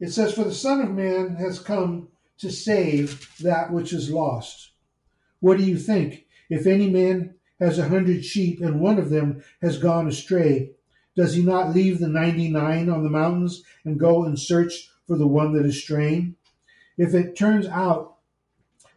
It 0.00 0.10
says, 0.10 0.32
For 0.32 0.44
the 0.44 0.54
Son 0.54 0.80
of 0.80 0.90
Man 0.90 1.36
has 1.36 1.58
come 1.58 2.08
to 2.38 2.50
save 2.50 3.28
that 3.40 3.72
which 3.72 3.92
is 3.92 4.10
lost. 4.10 4.72
What 5.40 5.58
do 5.58 5.64
you 5.64 5.76
think? 5.76 6.26
If 6.48 6.66
any 6.66 6.88
man 6.88 7.34
has 7.60 7.78
a 7.78 7.88
hundred 7.88 8.24
sheep 8.24 8.60
and 8.60 8.80
one 8.80 8.98
of 8.98 9.10
them 9.10 9.42
has 9.60 9.78
gone 9.78 10.06
astray, 10.06 10.72
does 11.16 11.34
he 11.34 11.42
not 11.42 11.74
leave 11.74 11.98
the 11.98 12.08
ninety 12.08 12.48
nine 12.48 12.88
on 12.88 13.02
the 13.02 13.10
mountains 13.10 13.62
and 13.84 13.98
go 13.98 14.24
and 14.24 14.38
search 14.38 14.90
for 15.08 15.16
the 15.16 15.26
one 15.26 15.54
that 15.54 15.66
is 15.66 15.82
straying? 15.82 16.36
If 16.96 17.14
it 17.14 17.36
turns 17.36 17.66
out 17.66 18.18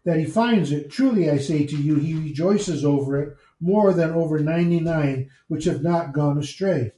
that 0.04 0.20
he 0.20 0.26
finds 0.26 0.72
it, 0.72 0.92
truly 0.92 1.30
I 1.30 1.38
say 1.38 1.66
to 1.66 1.76
you, 1.76 1.96
he 1.96 2.14
rejoices 2.14 2.86
over 2.86 3.20
it 3.20 3.38
more 3.60 3.94
than 3.94 4.12
over 4.12 4.38
ninety 4.38 4.80
nine 4.80 5.30
which 5.48 5.66
have 5.66 5.82
not 5.82 6.14
gone 6.14 6.38
astray. 6.38 6.92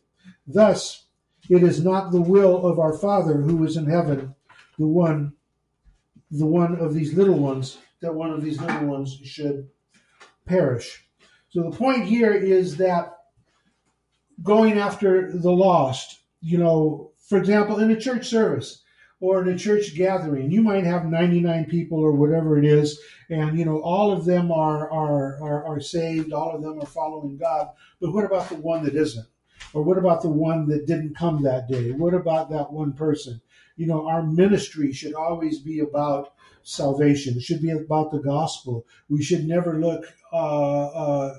Thus, 0.48 1.06
it 1.50 1.64
is 1.64 1.84
not 1.84 2.12
the 2.12 2.22
will 2.22 2.66
of 2.66 2.80
our 2.80 2.98
Father 2.98 3.36
who 3.36 3.64
is 3.64 3.78
in 3.78 3.86
heaven, 3.86 4.34
the 4.80 4.88
one, 4.88 5.34
the 6.32 6.46
one 6.46 6.76
of 6.76 6.94
these 6.94 7.14
little 7.14 7.38
ones, 7.38 7.78
that 8.02 8.16
one 8.16 8.32
of 8.32 8.42
these 8.42 8.60
little 8.60 8.88
ones 8.88 9.14
should 9.24 9.70
perish. 10.46 11.06
So 11.50 11.64
the 11.64 11.78
point 11.78 12.06
here 12.06 12.34
is 12.34 12.78
that 12.78 13.18
going 14.42 14.80
after 14.80 15.32
the 15.32 15.52
lost, 15.52 16.22
you 16.42 16.58
know, 16.58 17.12
for 17.28 17.38
example, 17.38 17.80
in 17.80 17.92
a 17.92 18.00
church 18.00 18.28
service, 18.28 18.83
or 19.24 19.42
in 19.42 19.48
a 19.48 19.58
church 19.58 19.96
gathering, 19.96 20.52
you 20.52 20.62
might 20.62 20.84
have 20.84 21.06
99 21.06 21.64
people 21.68 21.98
or 21.98 22.12
whatever 22.12 22.60
it 22.60 22.66
is, 22.66 23.00
and 23.30 23.58
you 23.58 23.64
know 23.64 23.80
all 23.80 24.12
of 24.12 24.26
them 24.26 24.52
are 24.52 24.92
are 24.92 25.42
are, 25.42 25.66
are 25.66 25.80
saved, 25.80 26.34
all 26.34 26.54
of 26.54 26.62
them 26.62 26.78
are 26.82 26.86
following 26.86 27.38
God. 27.38 27.70
But 28.02 28.12
what 28.12 28.26
about 28.26 28.50
the 28.50 28.58
one 28.58 28.84
that 28.84 28.96
isn't? 28.96 29.26
Or 29.74 29.82
what 29.82 29.98
about 29.98 30.24
the 30.24 30.30
one 30.30 30.68
that 30.68 30.88
didn't 30.88 31.16
come 31.16 31.42
that 31.44 31.70
day? 31.70 31.92
What 31.92 32.14
about 32.14 32.50
that 32.50 32.74
one 32.74 32.92
person? 32.92 33.40
You 33.78 33.88
know, 33.88 34.06
our 34.10 34.24
ministry 34.24 34.92
should 34.92 35.14
always 35.14 35.58
be 35.60 35.80
about 35.80 36.34
salvation. 36.64 37.38
It 37.38 37.44
should 37.44 37.62
be 37.62 37.72
about 37.72 38.12
the 38.12 38.20
gospel. 38.20 38.86
We 39.08 39.24
should 39.24 39.48
never 39.48 39.80
look 39.80 40.04
uh, 40.34 40.88
uh, 40.88 41.38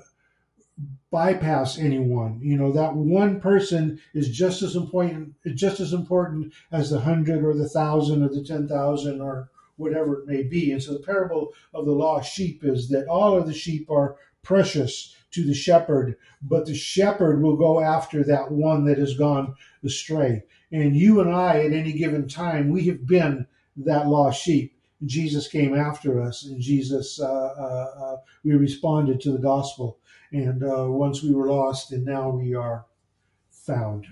bypass 1.09 1.77
anyone. 1.77 2.39
You 2.41 2.57
know, 2.57 2.71
that 2.73 2.95
one 2.95 3.39
person 3.39 3.99
is 4.13 4.29
just 4.29 4.61
as 4.61 4.75
important, 4.75 5.33
just 5.55 5.79
as 5.79 5.93
important 5.93 6.53
as 6.71 6.89
the 6.89 6.99
hundred 6.99 7.43
or 7.43 7.53
the 7.53 7.69
thousand 7.69 8.23
or 8.23 8.29
the 8.29 8.43
ten 8.43 8.67
thousand 8.67 9.21
or 9.21 9.49
whatever 9.77 10.21
it 10.21 10.27
may 10.27 10.43
be. 10.43 10.71
And 10.71 10.81
so 10.81 10.93
the 10.93 10.99
parable 10.99 11.53
of 11.73 11.85
the 11.85 11.91
lost 11.91 12.33
sheep 12.33 12.63
is 12.63 12.89
that 12.89 13.07
all 13.07 13.37
of 13.37 13.45
the 13.45 13.53
sheep 13.53 13.89
are 13.89 14.17
precious 14.41 15.15
to 15.31 15.43
the 15.43 15.53
shepherd, 15.53 16.15
but 16.41 16.65
the 16.65 16.75
shepherd 16.75 17.41
will 17.41 17.57
go 17.57 17.81
after 17.81 18.23
that 18.23 18.51
one 18.51 18.85
that 18.85 18.97
has 18.97 19.17
gone 19.17 19.53
astray. 19.83 20.43
And 20.71 20.95
you 20.95 21.19
and 21.19 21.33
I, 21.33 21.59
at 21.63 21.73
any 21.73 21.91
given 21.91 22.27
time, 22.27 22.69
we 22.69 22.87
have 22.87 23.05
been 23.05 23.47
that 23.77 24.07
lost 24.07 24.41
sheep. 24.41 24.73
Jesus 25.05 25.47
came 25.47 25.75
after 25.75 26.21
us, 26.21 26.45
and 26.45 26.61
Jesus, 26.61 27.19
uh, 27.19 27.25
uh, 27.25 27.91
uh, 28.01 28.17
we 28.45 28.55
responded 28.55 29.19
to 29.21 29.31
the 29.31 29.39
gospel. 29.39 29.99
And 30.31 30.63
uh, 30.63 30.85
once 30.89 31.21
we 31.23 31.33
were 31.33 31.47
lost, 31.47 31.91
and 31.91 32.05
now 32.05 32.29
we 32.29 32.53
are 32.55 32.85
found. 33.51 34.05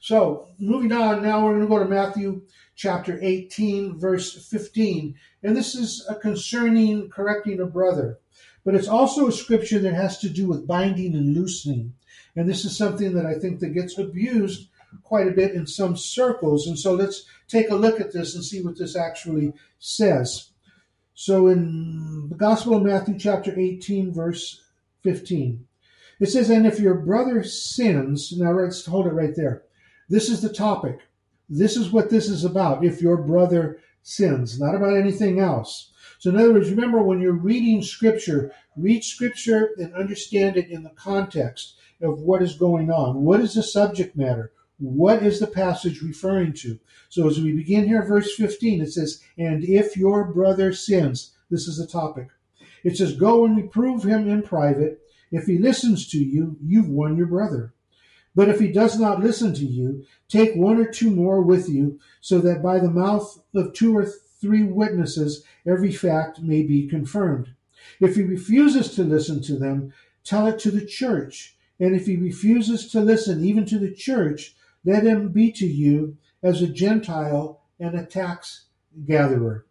So, 0.00 0.48
moving 0.58 0.92
on, 0.92 1.22
now 1.22 1.44
we're 1.44 1.54
going 1.54 1.62
to 1.62 1.66
go 1.66 1.78
to 1.78 1.88
Matthew 1.88 2.42
chapter 2.76 3.18
18, 3.22 3.98
verse 3.98 4.46
15. 4.48 5.14
And 5.42 5.56
this 5.56 5.74
is 5.74 6.04
a 6.08 6.14
concerning 6.14 7.08
correcting 7.08 7.60
a 7.60 7.66
brother. 7.66 8.18
But 8.64 8.74
it's 8.74 8.88
also 8.88 9.28
a 9.28 9.32
scripture 9.32 9.78
that 9.78 9.94
has 9.94 10.18
to 10.18 10.28
do 10.28 10.46
with 10.46 10.66
binding 10.66 11.14
and 11.14 11.34
loosening. 11.34 11.94
And 12.36 12.48
this 12.48 12.64
is 12.64 12.76
something 12.76 13.14
that 13.14 13.26
I 13.26 13.38
think 13.38 13.60
that 13.60 13.74
gets 13.74 13.98
abused 13.98 14.68
quite 15.02 15.28
a 15.28 15.32
bit 15.32 15.52
in 15.52 15.66
some 15.66 15.96
circles. 15.96 16.66
And 16.66 16.78
so 16.78 16.94
let's 16.94 17.24
take 17.48 17.70
a 17.70 17.74
look 17.74 18.00
at 18.00 18.12
this 18.12 18.34
and 18.34 18.44
see 18.44 18.62
what 18.62 18.78
this 18.78 18.96
actually 18.96 19.52
says. 19.78 20.50
So 21.14 21.46
in 21.48 22.28
the 22.28 22.36
Gospel 22.36 22.76
of 22.76 22.82
Matthew, 22.82 23.18
chapter 23.18 23.58
18, 23.58 24.12
verse 24.12 24.62
15, 25.02 25.66
it 26.20 26.26
says, 26.26 26.50
And 26.50 26.66
if 26.66 26.78
your 26.80 26.94
brother 26.94 27.42
sins, 27.42 28.32
now 28.36 28.52
let's 28.52 28.84
hold 28.86 29.06
it 29.06 29.12
right 29.12 29.34
there. 29.34 29.62
This 30.08 30.28
is 30.28 30.42
the 30.42 30.52
topic. 30.52 31.00
This 31.48 31.76
is 31.76 31.90
what 31.90 32.10
this 32.10 32.28
is 32.28 32.44
about. 32.44 32.84
If 32.84 33.02
your 33.02 33.16
brother 33.16 33.80
sins, 34.02 34.60
not 34.60 34.74
about 34.74 34.96
anything 34.96 35.40
else. 35.40 35.90
So, 36.18 36.30
in 36.30 36.36
other 36.36 36.52
words, 36.52 36.70
remember 36.70 37.02
when 37.02 37.20
you're 37.20 37.32
reading 37.32 37.82
Scripture, 37.82 38.52
read 38.76 39.04
Scripture 39.04 39.70
and 39.78 39.92
understand 39.94 40.56
it 40.56 40.68
in 40.68 40.82
the 40.82 40.90
context 40.90 41.76
of 42.00 42.20
what 42.20 42.42
is 42.42 42.56
going 42.56 42.90
on. 42.90 43.22
What 43.22 43.40
is 43.40 43.54
the 43.54 43.62
subject 43.62 44.16
matter? 44.16 44.52
What 44.78 45.22
is 45.22 45.40
the 45.40 45.46
passage 45.46 46.02
referring 46.02 46.52
to? 46.54 46.78
So, 47.08 47.28
as 47.28 47.40
we 47.40 47.52
begin 47.52 47.86
here, 47.86 48.02
verse 48.02 48.34
15, 48.34 48.82
it 48.82 48.92
says, 48.92 49.22
And 49.38 49.64
if 49.64 49.96
your 49.96 50.24
brother 50.24 50.72
sins, 50.72 51.34
this 51.50 51.68
is 51.68 51.78
the 51.78 51.86
topic. 51.86 52.28
It 52.84 52.96
says, 52.96 53.16
Go 53.16 53.44
and 53.44 53.56
reprove 53.56 54.02
him 54.02 54.28
in 54.28 54.42
private. 54.42 55.00
If 55.34 55.46
he 55.46 55.58
listens 55.58 56.06
to 56.10 56.18
you, 56.18 56.56
you've 56.62 56.88
won 56.88 57.16
your 57.16 57.26
brother. 57.26 57.74
But 58.36 58.48
if 58.48 58.60
he 58.60 58.70
does 58.70 59.00
not 59.00 59.18
listen 59.18 59.52
to 59.54 59.64
you, 59.64 60.04
take 60.28 60.54
one 60.54 60.78
or 60.78 60.86
two 60.86 61.10
more 61.10 61.42
with 61.42 61.68
you, 61.68 61.98
so 62.20 62.38
that 62.38 62.62
by 62.62 62.78
the 62.78 62.88
mouth 62.88 63.42
of 63.52 63.72
two 63.72 63.98
or 63.98 64.06
three 64.06 64.62
witnesses 64.62 65.42
every 65.66 65.90
fact 65.90 66.40
may 66.40 66.62
be 66.62 66.86
confirmed. 66.86 67.52
If 67.98 68.14
he 68.14 68.22
refuses 68.22 68.94
to 68.94 69.02
listen 69.02 69.42
to 69.42 69.58
them, 69.58 69.92
tell 70.22 70.46
it 70.46 70.60
to 70.60 70.70
the 70.70 70.86
church. 70.86 71.56
And 71.80 71.96
if 71.96 72.06
he 72.06 72.14
refuses 72.14 72.88
to 72.92 73.00
listen 73.00 73.44
even 73.44 73.66
to 73.66 73.78
the 73.80 73.92
church, 73.92 74.54
let 74.84 75.02
him 75.02 75.30
be 75.30 75.50
to 75.50 75.66
you 75.66 76.16
as 76.44 76.62
a 76.62 76.68
Gentile 76.68 77.60
and 77.80 77.96
a 77.96 78.06
tax 78.06 78.66
gatherer. 79.04 79.66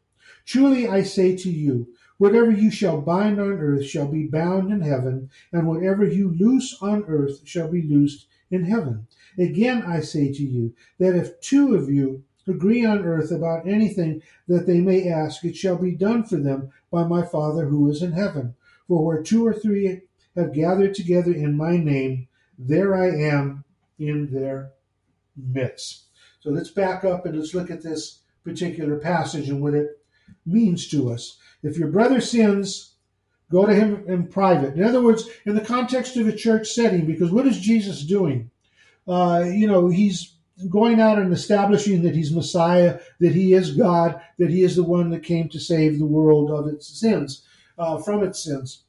Truly 0.46 0.89
I 0.89 1.03
say 1.03 1.38
to 1.38 1.50
you, 1.50 1.88
Whatever 2.17 2.51
you 2.51 2.70
shall 2.70 3.01
bind 3.01 3.39
on 3.39 3.53
earth 3.53 3.86
shall 3.86 4.08
be 4.08 4.27
bound 4.27 4.72
in 4.72 4.82
heaven, 4.82 5.29
and 5.51 5.67
whatever 5.67 6.05
you 6.05 6.29
loose 6.29 6.77
on 6.82 7.03
earth 7.08 7.41
shall 7.43 7.67
be 7.70 7.82
loosed 7.82 8.27
in 8.51 8.65
heaven. 8.65 9.08
Again, 9.38 9.82
I 9.82 10.00
say 10.00 10.32
to 10.32 10.43
you 10.43 10.75
that 11.00 11.15
if 11.15 11.39
two 11.41 11.75
of 11.75 11.89
you 11.89 12.24
agree 12.48 12.86
on 12.86 13.00
earth 13.00 13.32
about 13.32 13.67
anything 13.67 14.22
that 14.48 14.67
they 14.67 14.79
may 14.79 15.10
ask, 15.10 15.43
it 15.43 15.55
shall 15.55 15.77
be 15.77 15.91
done 15.91 16.24
for 16.24 16.38
them 16.38 16.72
by 16.91 17.03
my 17.03 17.24
Father 17.24 17.65
who 17.65 17.89
is 17.89 18.01
in 18.01 18.12
heaven. 18.12 18.55
For 18.88 19.03
where 19.03 19.24
two 19.24 19.46
or 19.46 19.53
three 19.53 20.01
have 20.36 20.53
gathered 20.53 20.93
together 20.93 21.32
in 21.32 21.58
my 21.58 21.77
name, 21.77 22.27
there 22.58 22.96
I 22.96 23.10
am 23.10 23.63
in 23.98 24.32
their 24.32 24.72
midst. 25.36 26.03
So 26.41 26.51
let's 26.51 26.70
back 26.70 27.03
up 27.03 27.25
and 27.25 27.38
let's 27.38 27.55
look 27.55 27.72
at 27.72 27.82
this 27.82 28.20
particular 28.43 28.98
passage 28.98 29.50
and 29.50 29.62
what 29.62 29.74
it 29.74 30.02
means 30.45 30.87
to 30.89 31.11
us. 31.11 31.37
If 31.61 31.77
your 31.77 31.89
brother 31.89 32.19
sins, 32.19 32.95
go 33.51 33.65
to 33.65 33.73
him 33.73 34.03
in 34.07 34.27
private. 34.27 34.75
In 34.75 34.83
other 34.83 35.01
words, 35.01 35.29
in 35.45 35.55
the 35.55 35.61
context 35.61 36.17
of 36.17 36.27
a 36.27 36.35
church 36.35 36.67
setting, 36.69 37.05
because 37.05 37.31
what 37.31 37.47
is 37.47 37.59
Jesus 37.59 38.03
doing? 38.03 38.49
Uh, 39.07 39.45
you 39.47 39.67
know, 39.67 39.89
he's 39.89 40.35
going 40.69 40.99
out 40.99 41.19
and 41.19 41.33
establishing 41.33 42.03
that 42.03 42.15
he's 42.15 42.31
Messiah, 42.31 42.99
that 43.19 43.33
he 43.33 43.53
is 43.53 43.75
God, 43.75 44.21
that 44.37 44.49
he 44.49 44.63
is 44.63 44.75
the 44.75 44.83
one 44.83 45.09
that 45.09 45.23
came 45.23 45.49
to 45.49 45.59
save 45.59 45.99
the 45.99 46.05
world 46.05 46.51
of 46.51 46.67
its 46.67 46.87
sins, 46.99 47.43
uh, 47.77 47.97
from 47.97 48.23
its 48.23 48.43
sins. 48.43 48.83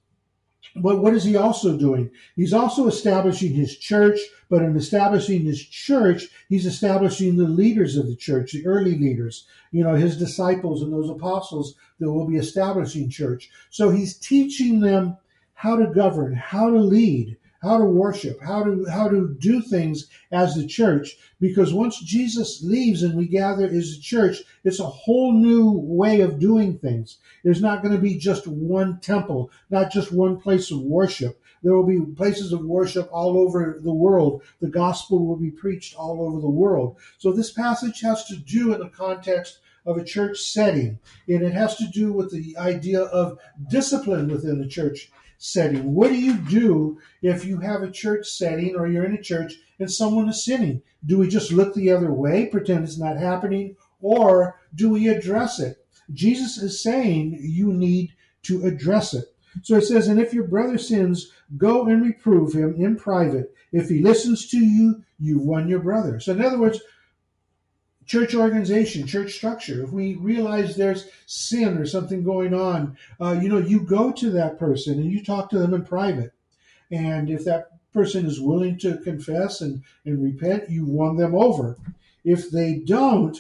But 0.77 1.01
what 1.01 1.15
is 1.15 1.25
he 1.25 1.37
also 1.37 1.77
doing? 1.77 2.11
He's 2.37 2.53
also 2.53 2.89
establishing 2.89 3.53
his 3.53 3.77
church, 3.77 4.19
but 4.49 4.63
in 4.63 4.77
establishing 4.77 5.43
his 5.43 5.65
church, 5.65 6.27
he's 6.49 6.67
establishing 6.67 7.37
the 7.37 7.45
leaders 7.45 7.97
of 7.97 8.07
the 8.07 8.17
church, 8.17 8.53
the 8.53 8.67
early 8.67 8.99
leaders, 8.99 9.47
you 9.71 9.85
know, 9.85 9.95
his 9.95 10.19
disciples 10.19 10.83
and 10.83 10.93
those 10.93 11.11
apostles 11.11 11.75
that 12.01 12.11
will 12.11 12.27
be 12.27 12.37
establishing 12.37 13.09
church. 13.09 13.51
So 13.71 13.91
he's 13.91 14.17
teaching 14.17 14.81
them 14.81 15.17
how 15.55 15.77
to 15.77 15.87
govern, 15.87 16.35
how 16.35 16.71
to 16.71 16.81
lead, 16.81 17.37
how 17.65 17.79
to 17.79 17.85
worship, 17.85 18.41
how 18.43 18.63
to 18.63 18.85
how 18.91 19.09
to 19.09 19.35
do 19.41 19.63
things 19.63 20.09
as 20.31 20.55
the 20.55 20.67
church. 20.67 21.17
Because 21.41 21.73
once 21.73 21.99
Jesus 21.99 22.63
leaves 22.63 23.03
and 23.03 23.15
we 23.15 23.27
gather 23.27 23.67
as 23.67 23.97
a 23.97 24.01
church, 24.01 24.43
it's 24.65 24.81
a 24.81 24.85
whole 24.85 25.33
new 25.33 25.71
way 25.71 26.21
of 26.21 26.39
doing 26.39 26.79
things. 26.79 27.19
There's 27.43 27.63
not 27.63 27.83
going 27.83 27.95
to 27.95 28.01
be 28.01 28.19
just 28.19 28.47
one 28.47 29.01
temple, 29.01 29.51
not 29.71 29.91
just 29.91 30.13
one 30.13 30.39
place 30.41 30.71
of 30.71 30.81
worship. 30.81 31.41
There 31.63 31.73
will 31.73 31.87
be 31.87 32.15
places 32.15 32.53
of 32.53 32.65
worship 32.67 33.09
all 33.11 33.39
over 33.39 33.81
the 33.83 33.95
world. 33.95 34.43
The 34.61 34.69
gospel 34.69 35.27
will 35.27 35.37
be 35.37 35.51
preached 35.51 35.97
all 35.97 36.21
over 36.21 36.41
the 36.41 36.51
world. 36.51 36.99
So 37.17 37.33
this 37.33 37.53
passage 37.53 38.03
has 38.03 38.27
to 38.27 38.37
do 38.37 38.75
in 38.75 38.81
the 38.81 38.91
context 38.91 39.61
of 39.87 39.97
a 39.97 40.05
church 40.05 40.41
setting, 40.41 40.99
and 41.27 41.43
it 41.43 41.53
has 41.53 41.77
to 41.77 41.87
do 41.89 42.13
with 42.13 42.31
the 42.31 42.57
idea 42.59 43.03
of 43.03 43.39
discipline 43.71 44.29
within 44.29 44.59
the 44.59 44.69
church 44.69 45.11
setting. 45.39 45.93
What 45.95 46.09
do 46.09 46.17
you 46.17 46.37
do 46.37 46.99
if 47.23 47.45
you 47.45 47.59
have 47.59 47.83
a 47.83 47.91
church 47.91 48.29
setting 48.29 48.77
or 48.77 48.87
you're 48.87 49.05
in 49.05 49.15
a 49.15 49.23
church 49.23 49.55
and 49.79 49.91
someone 49.91 50.29
is 50.29 50.45
sinning? 50.45 50.83
Do 51.05 51.19
we 51.19 51.29
just 51.29 51.53
look 51.53 51.75
the 51.75 51.91
other 51.91 52.13
way, 52.13 52.47
pretend 52.47 52.85
it's 52.85 52.99
not 52.99 53.17
happening, 53.17 53.77
or 54.01 54.61
do 54.75 54.91
we 54.91 55.09
address 55.09 55.61
it? 55.61 55.85
Jesus 56.13 56.59
is 56.59 56.83
saying 56.83 57.39
you 57.41 57.73
need 57.73 58.13
to 58.43 58.65
address 58.67 59.15
it. 59.15 59.35
So 59.63 59.77
it 59.77 59.83
says, 59.83 60.09
And 60.09 60.21
if 60.21 60.35
your 60.35 60.47
brother 60.47 60.79
sins, 60.79 61.33
go 61.57 61.87
and 61.87 62.03
reprove 62.03 62.53
him 62.53 62.75
in 62.77 62.97
private. 62.97 63.55
If 63.73 63.89
he 63.89 64.03
listens 64.03 64.49
to 64.49 64.59
you, 64.59 65.03
you've 65.19 65.43
won 65.43 65.69
your 65.69 65.81
brother. 65.81 66.21
So, 66.21 66.33
in 66.33 66.45
other 66.45 66.59
words, 66.59 66.81
church 68.07 68.35
organization, 68.35 69.07
church 69.07 69.35
structure, 69.35 69.83
if 69.85 69.91
we 69.91 70.15
realize 70.15 70.77
there's 70.77 71.09
sin 71.27 71.79
or 71.79 71.87
something 71.87 72.23
going 72.23 72.55
on, 72.55 72.97
uh, 73.21 73.39
you 73.41 73.49
know, 73.49 73.59
you 73.59 73.81
go 73.81 74.13
to 74.13 74.31
that 74.31 74.59
person 74.59 74.99
and 74.99 75.11
you 75.11 75.23
talk 75.23 75.51
to 75.51 75.59
them 75.59 75.75
in 75.75 75.85
private. 75.85 76.33
And 76.91 77.31
if 77.31 77.45
that 77.45 77.71
person 77.93 78.27
is 78.27 78.41
willing 78.41 78.79
to 78.79 78.99
confess 78.99 79.61
and, 79.61 79.83
and 80.05 80.23
repent, 80.23 80.71
you've 80.71 80.89
won 80.89 81.17
them 81.17 81.35
over. 81.35 81.79
If 82.25 82.51
they 82.51 82.81
don't, 82.85 83.37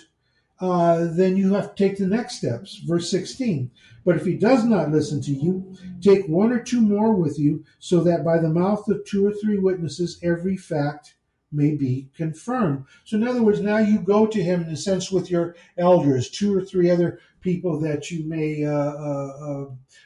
uh, 0.60 1.08
then 1.10 1.36
you 1.36 1.52
have 1.54 1.74
to 1.74 1.84
take 1.88 1.98
the 1.98 2.06
next 2.06 2.36
steps. 2.36 2.76
Verse 2.76 3.10
16. 3.10 3.70
But 4.04 4.16
if 4.16 4.24
he 4.24 4.36
does 4.36 4.64
not 4.64 4.90
listen 4.90 5.20
to 5.22 5.32
you, 5.32 5.76
take 6.00 6.26
one 6.26 6.52
or 6.52 6.60
two 6.60 6.80
more 6.80 7.14
with 7.14 7.38
you, 7.38 7.64
so 7.78 8.02
that 8.04 8.24
by 8.24 8.38
the 8.38 8.48
mouth 8.48 8.86
of 8.88 9.04
two 9.04 9.26
or 9.26 9.32
three 9.32 9.58
witnesses 9.58 10.18
every 10.22 10.56
fact 10.56 11.14
may 11.54 11.74
be 11.74 12.08
confirmed. 12.16 12.84
So, 13.04 13.16
in 13.16 13.26
other 13.26 13.42
words, 13.42 13.60
now 13.60 13.78
you 13.78 14.00
go 14.00 14.26
to 14.26 14.42
him 14.42 14.62
in 14.62 14.70
a 14.70 14.76
sense 14.76 15.10
with 15.10 15.30
your 15.30 15.56
elders, 15.78 16.30
two 16.30 16.56
or 16.56 16.62
three 16.62 16.90
other 16.90 17.20
people 17.40 17.80
that 17.80 18.10
you 18.10 18.28
may 18.28 18.64
uh, 18.64 18.72
uh, 18.72 19.32
uh 19.40 19.64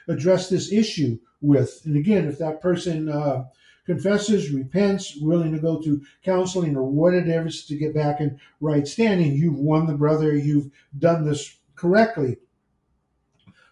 address 0.08 0.48
this 0.48 0.72
issue 0.72 1.18
with. 1.40 1.80
And 1.84 1.96
again, 1.96 2.26
if 2.26 2.38
that 2.38 2.60
person 2.60 3.08
uh, 3.08 3.44
confesses, 3.86 4.50
repents, 4.50 5.16
willing 5.16 5.52
to 5.52 5.58
go 5.58 5.80
through 5.80 6.02
counseling 6.22 6.76
or 6.76 6.84
whatever 6.84 7.48
to 7.48 7.76
get 7.76 7.94
back 7.94 8.20
in 8.20 8.38
right 8.60 8.86
standing, 8.86 9.34
you've 9.34 9.58
won 9.58 9.86
the 9.86 9.94
brother, 9.94 10.36
you've 10.36 10.70
done 10.98 11.24
this 11.24 11.56
correctly. 11.74 12.36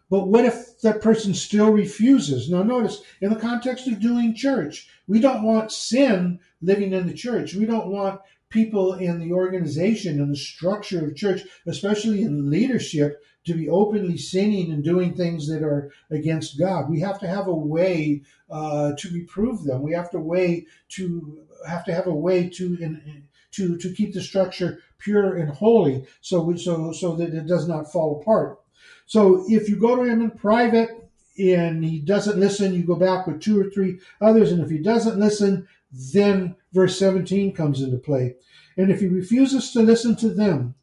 But 0.08 0.28
what 0.28 0.44
if 0.44 0.80
that 0.82 1.02
person 1.02 1.34
still 1.34 1.72
refuses? 1.72 2.48
Now, 2.48 2.62
notice 2.62 3.02
in 3.20 3.30
the 3.30 3.40
context 3.40 3.88
of 3.88 4.00
doing 4.00 4.34
church, 4.34 4.88
we 5.08 5.20
don't 5.20 5.42
want 5.42 5.72
sin 5.72 6.38
living 6.62 6.92
in 6.92 7.06
the 7.06 7.14
church. 7.14 7.54
We 7.54 7.66
don't 7.66 7.88
want 7.88 8.20
people 8.48 8.94
in 8.94 9.18
the 9.18 9.32
organization 9.32 10.20
and 10.20 10.32
the 10.32 10.36
structure 10.36 11.04
of 11.04 11.16
church, 11.16 11.42
especially 11.66 12.22
in 12.22 12.50
leadership, 12.50 13.22
to 13.44 13.54
be 13.54 13.68
openly 13.68 14.18
sinning 14.18 14.72
and 14.72 14.82
doing 14.82 15.14
things 15.14 15.48
that 15.48 15.62
are 15.62 15.92
against 16.10 16.58
God. 16.58 16.90
We 16.90 17.00
have 17.00 17.20
to 17.20 17.28
have 17.28 17.46
a 17.46 17.54
way 17.54 18.22
uh, 18.50 18.92
to 18.98 19.08
reprove 19.10 19.64
them. 19.64 19.82
We 19.82 19.92
have 19.92 20.10
to 20.10 20.18
way 20.18 20.66
to 20.90 21.46
have 21.66 21.84
to 21.84 21.94
have 21.94 22.06
a 22.06 22.14
way 22.14 22.48
to 22.50 22.76
in, 22.80 23.24
to 23.52 23.78
to 23.78 23.92
keep 23.92 24.14
the 24.14 24.20
structure 24.20 24.80
pure 24.98 25.36
and 25.36 25.50
holy, 25.50 26.06
so 26.20 26.54
so 26.56 26.92
so 26.92 27.14
that 27.16 27.34
it 27.34 27.46
does 27.46 27.68
not 27.68 27.90
fall 27.92 28.20
apart. 28.20 28.58
So 29.06 29.44
if 29.48 29.68
you 29.68 29.76
go 29.76 29.96
to 29.96 30.02
him 30.02 30.22
in 30.22 30.30
private 30.32 30.90
and 31.38 31.84
he 31.84 32.00
doesn't 32.00 32.38
listen, 32.38 32.74
you 32.74 32.82
go 32.82 32.96
back 32.96 33.26
with 33.26 33.40
two 33.40 33.60
or 33.60 33.70
three 33.70 34.00
others, 34.20 34.50
and 34.50 34.60
if 34.60 34.70
he 34.70 34.78
doesn't 34.78 35.18
listen, 35.18 35.68
then 36.12 36.56
verse 36.72 36.98
17 36.98 37.52
comes 37.54 37.80
into 37.80 37.96
play. 37.96 38.34
And 38.76 38.90
if 38.90 39.00
he 39.00 39.06
refuses 39.06 39.72
to 39.72 39.80
listen 39.80 40.16
to 40.16 40.28
them, 40.28 40.74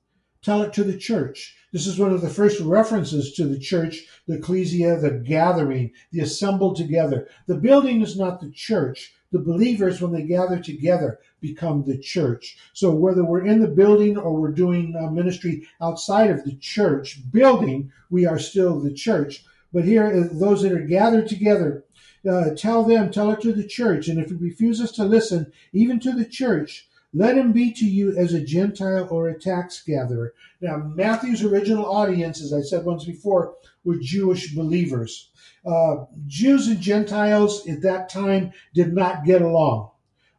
tell 0.42 0.62
it 0.62 0.74
to 0.74 0.84
the 0.84 0.98
church. 0.98 1.56
This 1.72 1.88
is 1.88 2.00
one 2.00 2.12
of 2.12 2.22
the 2.22 2.30
first 2.30 2.60
references 2.60 3.34
to 3.34 3.46
the 3.46 3.60
church, 3.60 4.04
the 4.28 4.36
ecclesia, 4.36 5.00
the 5.00 5.12
gathering, 5.12 5.92
the 6.12 6.22
assembled 6.22 6.76
together. 6.76 7.28
The 7.48 7.56
building 7.56 8.02
is 8.02 8.18
not 8.18 8.42
the 8.42 8.52
church. 8.52 9.14
The 9.32 9.40
believers, 9.40 10.00
when 10.00 10.12
they 10.12 10.24
gather 10.24 10.60
together, 10.60 11.20
become 11.42 11.84
the 11.84 11.98
church. 11.98 12.56
So 12.74 12.94
whether 12.94 13.24
we're 13.24 13.46
in 13.46 13.62
the 13.62 13.68
building 13.68 14.18
or 14.18 14.40
we're 14.40 14.52
doing 14.52 14.96
uh, 14.96 15.10
ministry 15.10 15.68
outside 15.82 16.30
of 16.30 16.44
the 16.44 16.56
church 16.58 17.20
building, 17.32 17.92
we 18.12 18.28
are 18.28 18.38
still 18.38 18.80
the 18.80 18.94
church. 18.94 19.44
But 19.74 19.86
here, 19.86 20.06
uh, 20.06 20.38
those 20.38 20.62
that 20.62 20.72
are 20.72 20.86
gathered 20.86 21.28
together, 21.28 21.84
uh, 22.30 22.52
tell 22.56 22.84
them, 22.84 23.12
tell 23.12 23.32
it 23.32 23.42
to 23.42 23.54
the 23.54 23.68
church. 23.68 24.08
And 24.08 24.20
if 24.20 24.30
he 24.30 24.36
refuses 24.36 24.92
to 24.94 25.04
listen, 25.04 25.52
even 25.74 26.00
to 26.02 26.12
the 26.12 26.26
church, 26.26 26.88
let 27.14 27.38
him 27.38 27.52
be 27.52 27.72
to 27.74 27.86
you 27.86 28.16
as 28.18 28.34
a 28.34 28.44
Gentile 28.44 29.08
or 29.12 29.30
a 29.30 29.40
tax 29.40 29.84
gatherer. 29.84 30.34
Now, 30.62 30.78
Matthew's 30.78 31.44
original 31.44 31.86
audience, 31.86 32.42
as 32.42 32.54
I 32.54 32.62
said 32.62 32.86
once 32.86 33.06
before, 33.06 33.56
were 33.84 33.98
Jewish 34.00 34.56
believers. 34.56 35.30
Uh, 35.66 36.06
Jews 36.26 36.68
and 36.68 36.82
Gentiles 36.82 37.68
at 37.68 37.82
that 37.84 38.10
time 38.10 38.52
did 38.74 38.94
not 38.94 39.26
get 39.26 39.42
along. 39.42 39.92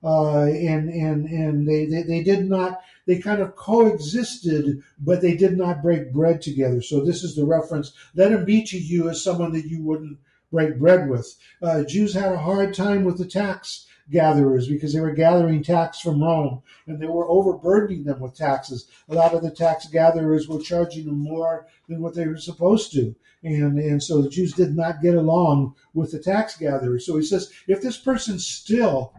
Uh, 0.03 0.43
and 0.43 0.91
and 0.91 1.25
and 1.27 1.67
they, 1.67 1.87
they, 1.87 2.03
they 2.03 2.23
did 2.23 2.47
not 2.47 2.83
they 3.07 3.19
kind 3.19 3.41
of 3.41 3.57
coexisted, 3.57 4.83
but 4.99 5.23
they 5.23 5.35
did 5.35 5.57
not 5.57 5.81
break 5.81 6.13
bread 6.13 6.43
together. 6.43 6.83
So 6.83 7.03
this 7.03 7.25
is 7.25 7.35
the 7.35 7.47
reference. 7.47 7.93
Let 8.15 8.33
him 8.33 8.45
be 8.45 8.63
to 8.65 8.79
you 8.79 9.09
as 9.09 9.25
someone 9.25 9.53
that 9.53 9.65
you 9.67 9.83
wouldn't 9.83 10.19
break 10.55 10.79
bread 10.79 11.11
with. 11.11 11.37
Uh, 11.61 11.83
Jews 11.83 12.15
had 12.15 12.33
a 12.33 12.39
hard 12.39 12.75
time 12.75 13.03
with 13.03 13.19
the 13.19 13.27
tax 13.27 13.87
gatherers 14.09 14.69
because 14.69 14.93
they 14.93 15.01
were 15.01 15.11
gathering 15.11 15.63
tax 15.65 15.99
from 15.99 16.23
Rome 16.23 16.63
and 16.87 17.01
they 17.01 17.07
were 17.07 17.29
overburdening 17.29 18.05
them 18.05 18.21
with 18.21 18.37
taxes. 18.37 18.89
A 19.09 19.15
lot 19.15 19.35
of 19.35 19.43
the 19.43 19.51
tax 19.51 19.89
gatherers 19.89 20.47
were 20.47 20.61
charging 20.61 21.07
them 21.07 21.19
more 21.19 21.67
than 21.89 22.01
what 22.01 22.15
they 22.15 22.29
were 22.29 22.37
supposed 22.37 22.93
to. 22.93 23.17
And, 23.43 23.79
and 23.79 24.01
so 24.01 24.23
the 24.23 24.29
Jews 24.29 24.53
did 24.53 24.77
not 24.77 25.03
get 25.03 25.17
along 25.17 25.75
with 25.93 26.13
the 26.13 26.21
tax 26.21 26.57
gatherers. 26.57 27.05
So 27.05 27.17
he 27.17 27.25
says, 27.25 27.51
if 27.67 27.83
this 27.83 27.99
person 27.99 28.39
still 28.39 29.13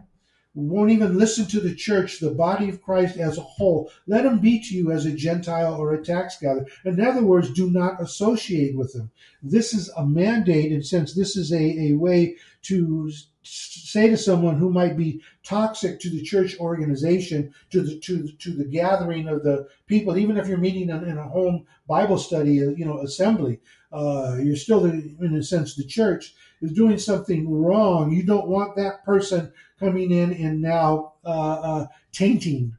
won't 0.56 0.90
even 0.90 1.18
listen 1.18 1.44
to 1.46 1.60
the 1.60 1.74
church, 1.74 2.18
the 2.18 2.30
body 2.30 2.70
of 2.70 2.82
Christ 2.82 3.18
as 3.18 3.36
a 3.36 3.42
whole. 3.42 3.90
Let 4.06 4.24
him 4.24 4.38
be 4.38 4.58
to 4.60 4.74
you 4.74 4.90
as 4.90 5.04
a 5.04 5.12
Gentile 5.12 5.74
or 5.74 5.92
a 5.92 6.02
tax 6.02 6.38
gatherer. 6.40 6.66
In 6.84 7.00
other 7.00 7.22
words, 7.22 7.50
do 7.52 7.70
not 7.70 8.00
associate 8.00 8.74
with 8.74 8.94
them. 8.94 9.10
This 9.42 9.74
is 9.74 9.90
a 9.90 10.06
mandate, 10.06 10.72
and 10.72 10.84
since 10.84 11.14
this 11.14 11.36
is 11.36 11.52
a, 11.52 11.90
a 11.90 11.92
way 11.92 12.36
to 12.62 13.10
say 13.42 14.08
to 14.08 14.16
someone 14.16 14.56
who 14.56 14.70
might 14.70 14.96
be 14.96 15.22
toxic 15.44 16.00
to 16.00 16.10
the 16.10 16.22
church 16.22 16.58
organization, 16.58 17.52
to 17.70 17.82
the 17.82 17.98
to 18.00 18.26
to 18.38 18.50
the 18.50 18.64
gathering 18.64 19.28
of 19.28 19.44
the 19.44 19.68
people, 19.86 20.16
even 20.16 20.38
if 20.38 20.48
you're 20.48 20.58
meeting 20.58 20.88
in, 20.88 21.04
in 21.04 21.18
a 21.18 21.28
home 21.28 21.66
Bible 21.86 22.18
study, 22.18 22.54
you 22.54 22.84
know, 22.84 22.98
assembly, 23.00 23.60
uh, 23.92 24.36
you're 24.42 24.56
still 24.56 24.84
in 24.86 25.36
a 25.38 25.42
sense 25.42 25.76
the 25.76 25.84
church 25.84 26.34
is 26.60 26.72
doing 26.72 26.98
something 26.98 27.50
wrong. 27.50 28.12
You 28.12 28.22
don't 28.22 28.48
want 28.48 28.76
that 28.76 29.04
person 29.04 29.52
coming 29.78 30.10
in 30.10 30.32
and 30.32 30.62
now 30.62 31.14
uh, 31.24 31.28
uh, 31.28 31.86
tainting 32.12 32.76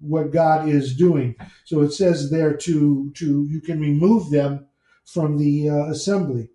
what 0.00 0.32
God 0.32 0.68
is 0.68 0.96
doing. 0.96 1.34
So 1.64 1.82
it 1.82 1.92
says 1.92 2.30
there 2.30 2.56
to 2.56 3.12
to 3.16 3.44
you 3.44 3.60
can 3.60 3.80
remove 3.80 4.30
them 4.30 4.66
from 5.04 5.38
the 5.38 5.68
uh, 5.68 5.84
assembly. 5.86 6.50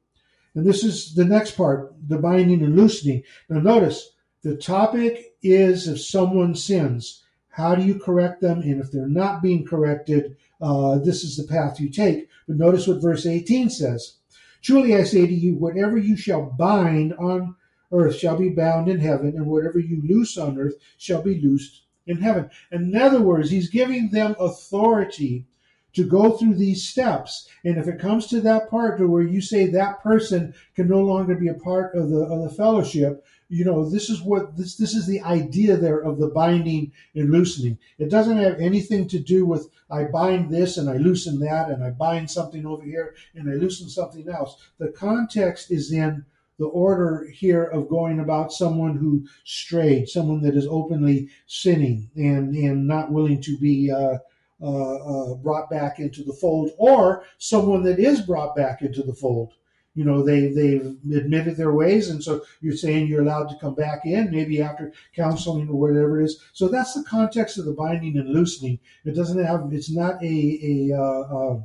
And 0.55 0.65
this 0.65 0.83
is 0.83 1.15
the 1.15 1.25
next 1.25 1.51
part, 1.51 1.93
the 2.07 2.19
binding 2.19 2.63
and 2.63 2.75
loosening. 2.75 3.23
Now 3.49 3.59
notice 3.59 4.11
the 4.43 4.55
topic 4.55 5.35
is 5.41 5.87
if 5.87 6.01
someone 6.01 6.55
sins, 6.55 7.23
how 7.49 7.75
do 7.75 7.83
you 7.83 7.99
correct 7.99 8.41
them? 8.41 8.61
And 8.61 8.81
if 8.81 8.91
they're 8.91 9.07
not 9.07 9.41
being 9.41 9.65
corrected, 9.65 10.37
uh, 10.61 10.97
this 10.99 11.23
is 11.23 11.37
the 11.37 11.43
path 11.43 11.79
you 11.79 11.89
take. 11.89 12.29
But 12.47 12.57
notice 12.57 12.87
what 12.87 13.01
verse 13.01 13.25
18 13.25 13.69
says. 13.69 14.17
Truly 14.63 14.95
I 14.95 15.03
say 15.03 15.27
to 15.27 15.33
you, 15.33 15.55
whatever 15.55 15.97
you 15.97 16.15
shall 16.15 16.45
bind 16.57 17.13
on 17.15 17.55
earth 17.91 18.15
shall 18.15 18.37
be 18.37 18.49
bound 18.49 18.87
in 18.87 18.99
heaven, 18.99 19.33
and 19.35 19.45
whatever 19.45 19.77
you 19.77 20.01
loose 20.07 20.37
on 20.37 20.57
earth 20.57 20.75
shall 20.97 21.21
be 21.21 21.39
loosed 21.39 21.83
in 22.07 22.17
heaven. 22.17 22.49
In 22.71 22.95
other 22.95 23.21
words, 23.21 23.49
he's 23.49 23.69
giving 23.69 24.09
them 24.09 24.35
authority 24.39 25.45
to 25.93 26.03
go 26.03 26.31
through 26.31 26.55
these 26.55 26.87
steps. 26.87 27.47
And 27.63 27.77
if 27.77 27.87
it 27.87 27.99
comes 27.99 28.27
to 28.27 28.41
that 28.41 28.69
part 28.69 28.99
where 29.07 29.21
you 29.21 29.41
say 29.41 29.67
that 29.67 30.01
person 30.01 30.53
can 30.75 30.87
no 30.87 31.01
longer 31.01 31.35
be 31.35 31.49
a 31.49 31.53
part 31.53 31.93
of 31.93 32.09
the 32.09 32.21
of 32.21 32.41
the 32.43 32.55
fellowship, 32.55 33.25
you 33.53 33.63
know, 33.63 33.87
this 33.87 34.09
is 34.09 34.19
what 34.19 34.57
this 34.57 34.75
this 34.77 34.95
is 34.95 35.05
the 35.05 35.21
idea 35.21 35.77
there 35.77 35.99
of 35.99 36.17
the 36.17 36.27
binding 36.27 36.91
and 37.13 37.29
loosening. 37.29 37.77
It 37.99 38.09
doesn't 38.09 38.37
have 38.37 38.59
anything 38.59 39.07
to 39.09 39.19
do 39.19 39.45
with 39.45 39.69
I 39.91 40.05
bind 40.05 40.49
this 40.49 40.77
and 40.77 40.89
I 40.89 40.97
loosen 40.97 41.39
that 41.41 41.69
and 41.69 41.83
I 41.83 41.91
bind 41.91 42.31
something 42.31 42.65
over 42.65 42.83
here 42.83 43.15
and 43.35 43.47
I 43.47 43.53
loosen 43.53 43.89
something 43.89 44.27
else. 44.27 44.57
The 44.79 44.87
context 44.87 45.69
is 45.69 45.91
in 45.91 46.25
the 46.57 46.65
order 46.65 47.27
here 47.31 47.63
of 47.63 47.89
going 47.89 48.19
about 48.19 48.51
someone 48.51 48.97
who 48.97 49.27
strayed, 49.43 50.09
someone 50.09 50.41
that 50.41 50.55
is 50.55 50.67
openly 50.67 51.29
sinning 51.45 52.09
and, 52.15 52.55
and 52.55 52.87
not 52.87 53.11
willing 53.11 53.41
to 53.41 53.57
be 53.59 53.91
uh, 53.91 54.17
uh, 54.61 54.95
uh, 54.95 55.35
brought 55.35 55.69
back 55.69 55.99
into 55.99 56.23
the 56.23 56.33
fold, 56.33 56.71
or 56.77 57.23
someone 57.37 57.83
that 57.83 57.99
is 57.99 58.21
brought 58.21 58.55
back 58.55 58.81
into 58.81 59.03
the 59.03 59.13
fold. 59.13 59.53
You 59.95 60.05
know, 60.05 60.23
they, 60.23 60.47
they've 60.47 60.97
admitted 61.15 61.55
their 61.55 61.71
ways, 61.71 62.09
and 62.09 62.23
so 62.23 62.43
you're 62.61 62.75
saying 62.75 63.07
you're 63.07 63.21
allowed 63.21 63.49
to 63.49 63.57
come 63.57 63.75
back 63.75 64.05
in, 64.05 64.31
maybe 64.31 64.61
after 64.61 64.91
counseling 65.15 65.69
or 65.69 65.79
whatever 65.79 66.19
it 66.19 66.25
is. 66.25 66.39
So 66.51 66.67
that's 66.67 66.95
the 66.95 67.03
context 67.03 67.59
of 67.59 67.65
the 67.65 67.73
binding 67.73 68.17
and 68.17 68.29
loosening. 68.29 68.79
It 69.05 69.15
doesn't 69.15 69.43
have, 69.43 69.69
it's 69.71 69.91
not 69.91 70.23
a, 70.23 70.89
a, 70.91 70.97
uh, 70.97 71.21
uh 71.21 71.59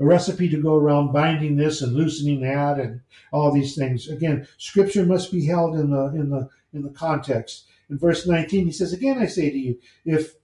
a 0.00 0.04
recipe 0.04 0.48
to 0.48 0.56
go 0.56 0.76
around 0.76 1.12
binding 1.12 1.56
this 1.56 1.82
and 1.82 1.92
loosening 1.92 2.40
that 2.40 2.80
and 2.80 3.02
all 3.32 3.52
these 3.52 3.76
things. 3.76 4.08
Again, 4.08 4.48
scripture 4.56 5.04
must 5.04 5.30
be 5.30 5.44
held 5.44 5.78
in 5.78 5.90
the 5.90 6.06
in 6.06 6.30
the 6.30 6.48
in 6.72 6.82
the 6.82 6.90
context. 6.90 7.66
In 7.90 7.98
verse 7.98 8.26
19, 8.26 8.66
he 8.66 8.72
says, 8.72 8.92
Again 8.92 9.18
I 9.18 9.26
say 9.26 9.50
to 9.50 9.58
you, 9.58 9.78
if 10.04 10.36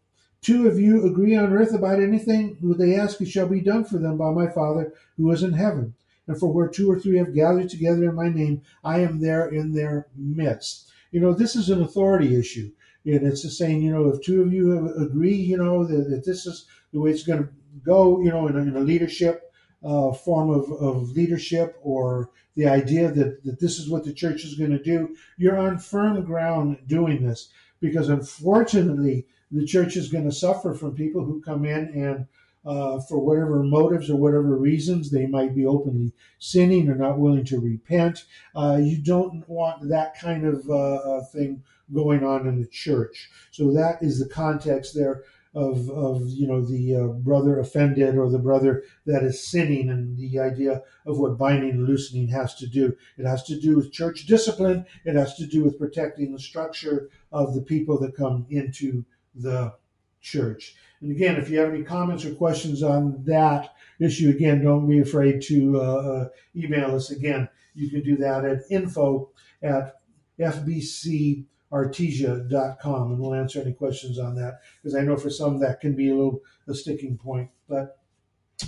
two 0.42 0.68
of 0.68 0.78
you 0.78 1.06
agree 1.06 1.34
on 1.36 1.52
earth 1.52 1.72
about 1.72 2.02
anything 2.02 2.58
they 2.60 2.96
ask, 2.96 3.20
it 3.20 3.28
shall 3.28 3.48
be 3.48 3.60
done 3.60 3.84
for 3.84 3.98
them 3.98 4.18
by 4.18 4.30
my 4.30 4.48
Father 4.48 4.92
who 5.16 5.30
is 5.32 5.42
in 5.42 5.54
heaven. 5.54 5.94
And 6.26 6.38
for 6.38 6.52
where 6.52 6.68
two 6.68 6.90
or 6.90 6.98
three 6.98 7.18
have 7.18 7.34
gathered 7.34 7.68
together 7.68 8.08
in 8.08 8.14
my 8.14 8.28
name, 8.28 8.62
I 8.82 9.00
am 9.00 9.20
there 9.20 9.48
in 9.48 9.72
their 9.72 10.08
midst. 10.16 10.90
You 11.12 11.20
know, 11.20 11.32
this 11.32 11.54
is 11.54 11.70
an 11.70 11.82
authority 11.82 12.38
issue. 12.38 12.70
And 13.04 13.24
it's 13.24 13.42
just 13.42 13.58
saying, 13.58 13.82
you 13.82 13.92
know, 13.92 14.08
if 14.08 14.22
two 14.22 14.42
of 14.42 14.52
you 14.52 14.92
agree, 14.96 15.36
you 15.36 15.56
know, 15.56 15.84
that, 15.84 16.10
that 16.10 16.24
this 16.24 16.44
is 16.46 16.66
the 16.92 17.00
way 17.00 17.10
it's 17.10 17.22
going 17.22 17.44
to 17.44 17.48
go, 17.84 18.20
you 18.20 18.30
know, 18.30 18.48
in 18.48 18.56
a, 18.56 18.60
in 18.60 18.76
a 18.76 18.80
leadership 18.80 19.52
uh, 19.84 20.12
form 20.12 20.50
of, 20.50 20.72
of 20.72 21.10
leadership 21.10 21.78
or 21.82 22.30
the 22.56 22.66
idea 22.66 23.10
that, 23.12 23.44
that 23.44 23.60
this 23.60 23.78
is 23.78 23.88
what 23.88 24.04
the 24.04 24.12
church 24.12 24.44
is 24.44 24.54
going 24.54 24.70
to 24.70 24.82
do, 24.82 25.14
you're 25.36 25.58
on 25.58 25.78
firm 25.78 26.24
ground 26.24 26.78
doing 26.86 27.24
this. 27.24 27.50
Because 27.80 28.08
unfortunately, 28.08 29.26
the 29.52 29.66
church 29.66 29.96
is 29.96 30.08
going 30.08 30.24
to 30.24 30.32
suffer 30.32 30.74
from 30.74 30.96
people 30.96 31.24
who 31.24 31.40
come 31.42 31.64
in 31.64 31.88
and 31.94 32.26
uh, 32.66 33.00
for 33.00 33.18
whatever 33.18 33.62
motives 33.62 34.10
or 34.10 34.16
whatever 34.16 34.56
reasons, 34.56 35.10
they 35.10 35.26
might 35.26 35.54
be 35.54 35.64
openly 35.64 36.12
sinning 36.38 36.88
or 36.88 36.96
not 36.96 37.18
willing 37.18 37.44
to 37.44 37.60
repent. 37.60 38.24
Uh, 38.54 38.78
you 38.80 38.98
don't 38.98 39.48
want 39.48 39.88
that 39.88 40.18
kind 40.18 40.44
of 40.44 40.68
uh, 40.68 40.96
uh 40.96 41.24
thing 41.26 41.62
going 41.94 42.24
on 42.24 42.46
in 42.46 42.60
the 42.60 42.66
church. 42.66 43.30
So 43.52 43.72
that 43.72 44.02
is 44.02 44.18
the 44.18 44.28
context 44.28 44.94
there 44.94 45.22
of, 45.56 45.88
of 45.88 46.28
you 46.28 46.46
know 46.46 46.60
the 46.60 46.94
uh, 46.94 47.06
brother 47.06 47.58
offended 47.58 48.16
or 48.16 48.30
the 48.30 48.38
brother 48.38 48.84
that 49.06 49.22
is 49.22 49.48
sinning 49.48 49.88
and 49.88 50.18
the 50.18 50.38
idea 50.38 50.82
of 51.06 51.18
what 51.18 51.38
binding 51.38 51.70
and 51.70 51.88
loosening 51.88 52.28
has 52.28 52.54
to 52.56 52.66
do 52.66 52.94
it 53.16 53.26
has 53.26 53.42
to 53.44 53.58
do 53.58 53.74
with 53.74 53.90
church 53.90 54.26
discipline 54.26 54.84
it 55.06 55.16
has 55.16 55.34
to 55.36 55.46
do 55.46 55.64
with 55.64 55.78
protecting 55.78 56.32
the 56.32 56.38
structure 56.38 57.08
of 57.32 57.54
the 57.54 57.62
people 57.62 57.98
that 57.98 58.14
come 58.14 58.44
into 58.50 59.02
the 59.34 59.72
church 60.20 60.74
and 61.00 61.10
again 61.10 61.36
if 61.36 61.48
you 61.48 61.58
have 61.58 61.72
any 61.72 61.82
comments 61.82 62.24
or 62.24 62.34
questions 62.34 62.82
on 62.82 63.22
that 63.24 63.74
issue 64.00 64.30
again 64.30 64.62
don't 64.62 64.88
be 64.88 65.00
afraid 65.00 65.40
to 65.40 65.80
uh, 65.80 65.82
uh 65.82 66.28
email 66.54 66.94
us 66.94 67.10
again 67.10 67.48
you 67.74 67.90
can 67.90 68.02
do 68.02 68.16
that 68.16 68.44
at 68.44 68.62
info 68.70 69.30
at 69.62 70.00
fbc 70.38 71.44
artesia.com 71.72 73.12
and 73.12 73.18
we'll 73.18 73.34
answer 73.34 73.60
any 73.60 73.72
questions 73.72 74.18
on 74.18 74.34
that 74.36 74.60
because 74.82 74.96
I 74.96 75.02
know 75.02 75.16
for 75.16 75.30
some 75.30 75.58
that 75.60 75.80
can 75.80 75.94
be 75.94 76.10
a 76.10 76.14
little 76.14 76.40
a 76.68 76.74
sticking 76.74 77.18
point. 77.18 77.50
But 77.68 77.98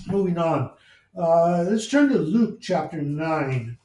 moving 0.07 0.38
on, 0.38 0.71
uh, 1.17 1.64
let's 1.69 1.87
turn 1.87 2.09
to 2.11 2.19
Luke 2.19 2.59
chapter 2.61 3.01
9. 3.01 3.78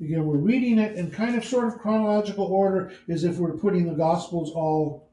Again, 0.00 0.24
we're 0.24 0.38
reading 0.38 0.78
it 0.78 0.96
in 0.96 1.10
kind 1.10 1.36
of 1.36 1.44
sort 1.44 1.68
of 1.68 1.78
chronological 1.78 2.46
order 2.46 2.92
as 3.08 3.24
if 3.24 3.36
we're 3.36 3.58
putting 3.58 3.86
the 3.86 3.94
Gospels 3.94 4.50
all 4.52 5.10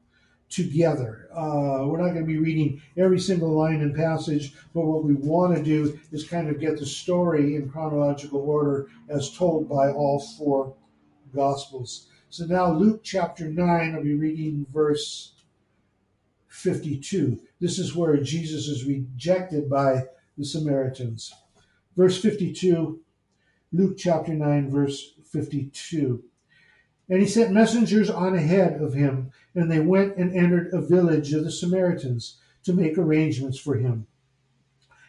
together. 0.48 1.28
Uh, 1.30 1.84
we're 1.84 2.00
not 2.00 2.14
going 2.14 2.22
to 2.22 2.32
be 2.32 2.38
reading 2.38 2.80
every 2.96 3.20
single 3.20 3.50
line 3.50 3.82
and 3.82 3.94
passage, 3.94 4.54
but 4.74 4.86
what 4.86 5.04
we 5.04 5.12
want 5.12 5.54
to 5.54 5.62
do 5.62 5.98
is 6.10 6.26
kind 6.26 6.48
of 6.48 6.58
get 6.58 6.78
the 6.78 6.86
story 6.86 7.56
in 7.56 7.68
chronological 7.68 8.40
order 8.40 8.88
as 9.10 9.36
told 9.36 9.68
by 9.68 9.90
all 9.90 10.20
four 10.38 10.74
Gospels. 11.34 12.08
So 12.30 12.46
now, 12.46 12.72
Luke 12.72 13.02
chapter 13.02 13.46
9, 13.46 13.94
I'll 13.94 14.02
be 14.02 14.14
reading 14.14 14.64
verse 14.72 15.32
52. 16.48 17.38
This 17.60 17.78
is 17.78 17.94
where 17.94 18.16
Jesus 18.16 18.68
is 18.68 18.84
rejected 18.84 19.68
by 19.68 20.04
the 20.38 20.44
Samaritans. 20.44 21.34
Verse 21.94 22.20
52, 22.20 23.00
Luke 23.70 23.98
chapter 23.98 24.32
9, 24.32 24.70
verse 24.70 25.12
52. 25.30 26.24
And 27.10 27.20
he 27.20 27.26
sent 27.26 27.52
messengers 27.52 28.08
on 28.08 28.34
ahead 28.34 28.80
of 28.80 28.94
him, 28.94 29.30
and 29.54 29.70
they 29.70 29.80
went 29.80 30.16
and 30.16 30.34
entered 30.34 30.72
a 30.72 30.80
village 30.80 31.34
of 31.34 31.44
the 31.44 31.50
Samaritans 31.50 32.38
to 32.64 32.72
make 32.72 32.96
arrangements 32.96 33.58
for 33.58 33.76
him. 33.76 34.06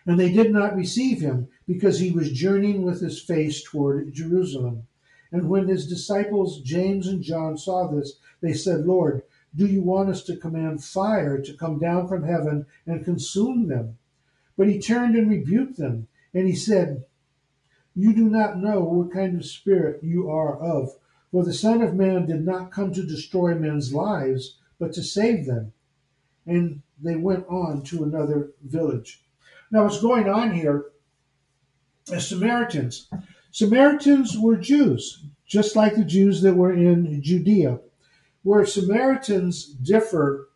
And 0.06 0.20
they 0.20 0.32
did 0.32 0.52
not 0.52 0.76
receive 0.76 1.22
him, 1.22 1.48
because 1.68 2.00
he 2.00 2.12
was 2.12 2.32
journeying 2.32 2.84
with 2.84 3.00
his 3.00 3.22
face 3.22 3.64
toward 3.64 4.14
Jerusalem. 4.14 4.88
And 5.32 5.48
when 5.48 5.68
his 5.68 5.88
disciples 5.88 6.62
James 6.62 7.08
and 7.08 7.22
John 7.22 7.58
saw 7.58 7.88
this, 7.88 8.20
they 8.42 8.54
said, 8.54 8.86
Lord, 8.86 9.24
do 9.56 9.66
you 9.66 9.82
want 9.82 10.10
us 10.10 10.24
to 10.24 10.36
command 10.36 10.84
fire 10.84 11.42
to 11.42 11.54
come 11.54 11.80
down 11.80 12.08
from 12.08 12.24
heaven 12.24 12.66
and 12.86 13.06
consume 13.06 13.68
them? 13.68 13.98
But 14.58 14.68
he 14.68 14.80
turned 14.80 15.16
and 15.16 15.30
rebuked 15.30 15.78
them, 15.78 16.08
and 16.34 16.48
he 16.48 16.56
said, 16.56 17.06
You 17.96 18.14
do 18.14 18.30
not 18.30 18.60
know 18.60 18.82
what 18.82 19.14
kind 19.14 19.36
of 19.36 19.46
spirit 19.46 20.04
you 20.04 20.30
are 20.30 20.58
of. 20.60 20.90
For 21.32 21.44
the 21.44 21.54
Son 21.54 21.82
of 21.82 21.96
Man 21.96 22.26
did 22.26 22.46
not 22.46 22.72
come 22.72 22.92
to 22.94 23.06
destroy 23.06 23.56
men's 23.56 23.94
lives, 23.94 24.58
but 24.80 24.94
to 24.94 25.04
save 25.04 25.46
them. 25.46 25.74
And 26.46 26.82
they 27.02 27.16
went 27.16 27.46
on 27.48 27.84
to 27.84 28.04
another 28.04 28.52
village. 28.64 29.24
Now, 29.72 29.84
what's 29.84 30.02
going 30.02 30.28
on 30.28 30.54
here 30.54 30.86
is 32.12 32.28
Samaritans. 32.28 33.08
Samaritans 33.52 34.38
were 34.38 34.58
Jews, 34.58 35.26
just 35.46 35.76
like 35.76 35.96
the 35.96 36.04
Jews 36.04 36.42
that 36.42 36.56
were 36.56 36.74
in 36.74 37.22
Judea. 37.22 37.80
Where 38.44 38.66
Samaritans 38.66 39.66
differ 39.66 40.49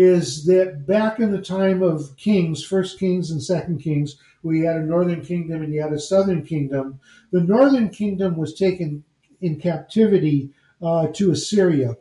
is 0.00 0.46
that 0.46 0.86
back 0.86 1.20
in 1.20 1.30
the 1.30 1.42
time 1.42 1.82
of 1.82 2.16
kings, 2.16 2.64
first 2.64 2.98
kings 2.98 3.30
and 3.30 3.42
second 3.42 3.80
kings, 3.80 4.16
we 4.42 4.60
had 4.60 4.76
a 4.76 4.82
northern 4.82 5.20
kingdom 5.20 5.60
and 5.60 5.74
you 5.74 5.82
had 5.82 5.92
a 5.92 5.98
southern 5.98 6.42
kingdom. 6.42 6.98
The 7.32 7.42
northern 7.42 7.90
kingdom 7.90 8.38
was 8.38 8.54
taken 8.54 9.04
in 9.42 9.60
captivity 9.60 10.54
uh, 10.80 11.08
to 11.08 11.32
Assyria. 11.32 11.98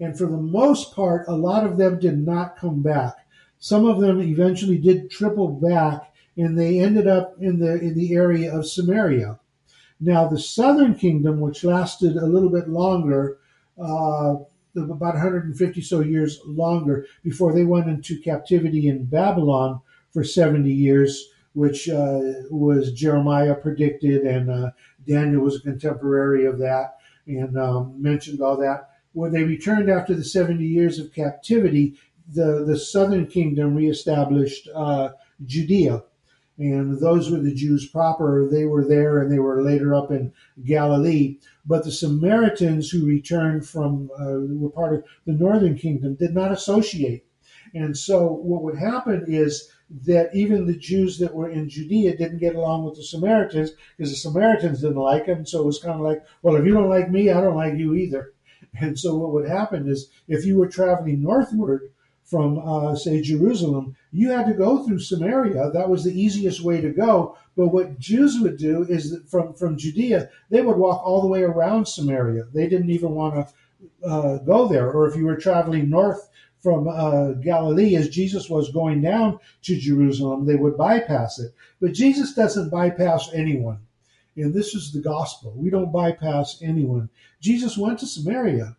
And 0.00 0.18
for 0.18 0.26
the 0.26 0.36
most 0.36 0.92
part, 0.92 1.28
a 1.28 1.36
lot 1.36 1.64
of 1.64 1.78
them 1.78 2.00
did 2.00 2.18
not 2.18 2.56
come 2.56 2.82
back. 2.82 3.14
Some 3.60 3.86
of 3.86 4.00
them 4.00 4.20
eventually 4.20 4.78
did 4.78 5.08
triple 5.08 5.48
back, 5.48 6.12
and 6.36 6.58
they 6.58 6.80
ended 6.80 7.06
up 7.06 7.36
in 7.40 7.60
the 7.60 7.80
in 7.80 7.94
the 7.94 8.12
area 8.12 8.52
of 8.52 8.66
Samaria. 8.66 9.38
Now, 10.00 10.26
the 10.26 10.38
southern 10.38 10.96
kingdom, 10.96 11.38
which 11.40 11.64
lasted 11.64 12.16
a 12.16 12.26
little 12.26 12.50
bit 12.50 12.68
longer, 12.68 13.38
uh, 13.80 14.34
about 14.76 15.14
150 15.14 15.80
so 15.80 16.00
years 16.00 16.40
longer, 16.44 17.06
before 17.22 17.52
they 17.52 17.64
went 17.64 17.88
into 17.88 18.20
captivity 18.20 18.88
in 18.88 19.04
Babylon 19.04 19.80
for 20.10 20.24
70 20.24 20.72
years, 20.72 21.28
which 21.54 21.88
uh, 21.88 22.20
was 22.50 22.92
Jeremiah 22.92 23.54
predicted, 23.54 24.22
and 24.22 24.50
uh, 24.50 24.70
Daniel 25.06 25.42
was 25.42 25.56
a 25.56 25.60
contemporary 25.60 26.44
of 26.46 26.58
that 26.58 26.98
and 27.26 27.58
um, 27.58 28.00
mentioned 28.00 28.40
all 28.40 28.56
that. 28.58 28.90
When 29.12 29.32
they 29.32 29.42
returned 29.42 29.90
after 29.90 30.14
the 30.14 30.24
70 30.24 30.64
years 30.64 30.98
of 30.98 31.12
captivity, 31.12 31.98
the, 32.28 32.64
the 32.66 32.78
southern 32.78 33.26
kingdom 33.26 33.74
reestablished 33.74 34.68
uh, 34.74 35.10
Judea. 35.44 36.02
And 36.58 36.98
those 37.00 37.30
were 37.30 37.40
the 37.40 37.54
Jews 37.54 37.86
proper. 37.86 38.48
They 38.50 38.64
were 38.64 38.84
there 38.84 39.20
and 39.20 39.30
they 39.30 39.38
were 39.38 39.62
later 39.62 39.94
up 39.94 40.10
in 40.10 40.32
Galilee. 40.64 41.38
But 41.66 41.84
the 41.84 41.92
Samaritans 41.92 42.90
who 42.90 43.04
returned 43.04 43.68
from, 43.68 44.10
uh, 44.18 44.40
were 44.54 44.70
part 44.70 44.94
of 44.94 45.04
the 45.26 45.32
northern 45.32 45.76
kingdom, 45.76 46.14
did 46.14 46.34
not 46.34 46.52
associate. 46.52 47.26
And 47.74 47.96
so 47.96 48.26
what 48.26 48.62
would 48.62 48.78
happen 48.78 49.24
is 49.28 49.70
that 50.06 50.34
even 50.34 50.66
the 50.66 50.76
Jews 50.76 51.18
that 51.18 51.34
were 51.34 51.50
in 51.50 51.68
Judea 51.68 52.16
didn't 52.16 52.38
get 52.38 52.56
along 52.56 52.84
with 52.84 52.96
the 52.96 53.02
Samaritans 53.02 53.72
because 53.96 54.10
the 54.10 54.16
Samaritans 54.16 54.80
didn't 54.80 54.96
like 54.96 55.26
them. 55.26 55.44
So 55.44 55.60
it 55.60 55.66
was 55.66 55.78
kind 55.78 55.94
of 55.94 56.00
like, 56.00 56.24
well, 56.42 56.56
if 56.56 56.64
you 56.64 56.72
don't 56.72 56.88
like 56.88 57.10
me, 57.10 57.30
I 57.30 57.40
don't 57.40 57.56
like 57.56 57.74
you 57.74 57.94
either. 57.94 58.32
And 58.80 58.98
so 58.98 59.14
what 59.16 59.32
would 59.32 59.48
happen 59.48 59.88
is 59.88 60.10
if 60.28 60.44
you 60.44 60.58
were 60.58 60.68
traveling 60.68 61.22
northward 61.22 61.92
from, 62.26 62.58
uh, 62.58 62.94
say, 62.96 63.22
Jerusalem, 63.22 63.96
you 64.10 64.30
had 64.30 64.46
to 64.46 64.54
go 64.54 64.84
through 64.84 64.98
Samaria. 64.98 65.70
That 65.70 65.88
was 65.88 66.04
the 66.04 66.20
easiest 66.20 66.60
way 66.60 66.80
to 66.80 66.90
go. 66.90 67.38
But 67.56 67.68
what 67.68 67.98
Jews 67.98 68.40
would 68.40 68.58
do 68.58 68.82
is 68.82 69.12
that 69.12 69.28
from, 69.28 69.54
from 69.54 69.78
Judea, 69.78 70.28
they 70.50 70.60
would 70.60 70.76
walk 70.76 71.02
all 71.04 71.22
the 71.22 71.28
way 71.28 71.42
around 71.42 71.86
Samaria. 71.86 72.44
They 72.52 72.68
didn't 72.68 72.90
even 72.90 73.12
want 73.12 73.34
to 73.34 74.06
uh, 74.06 74.38
go 74.38 74.66
there. 74.66 74.90
Or 74.90 75.08
if 75.08 75.16
you 75.16 75.24
were 75.24 75.36
traveling 75.36 75.88
north 75.88 76.28
from 76.58 76.88
uh, 76.88 77.32
Galilee 77.34 77.94
as 77.94 78.08
Jesus 78.08 78.50
was 78.50 78.72
going 78.72 79.00
down 79.02 79.38
to 79.62 79.78
Jerusalem, 79.78 80.46
they 80.46 80.56
would 80.56 80.76
bypass 80.76 81.38
it. 81.38 81.54
But 81.80 81.92
Jesus 81.92 82.34
doesn't 82.34 82.70
bypass 82.70 83.32
anyone. 83.32 83.78
And 84.34 84.52
this 84.52 84.74
is 84.74 84.92
the 84.92 85.00
gospel. 85.00 85.54
We 85.56 85.70
don't 85.70 85.92
bypass 85.92 86.60
anyone. 86.60 87.08
Jesus 87.40 87.78
went 87.78 88.00
to 88.00 88.06
Samaria. 88.06 88.76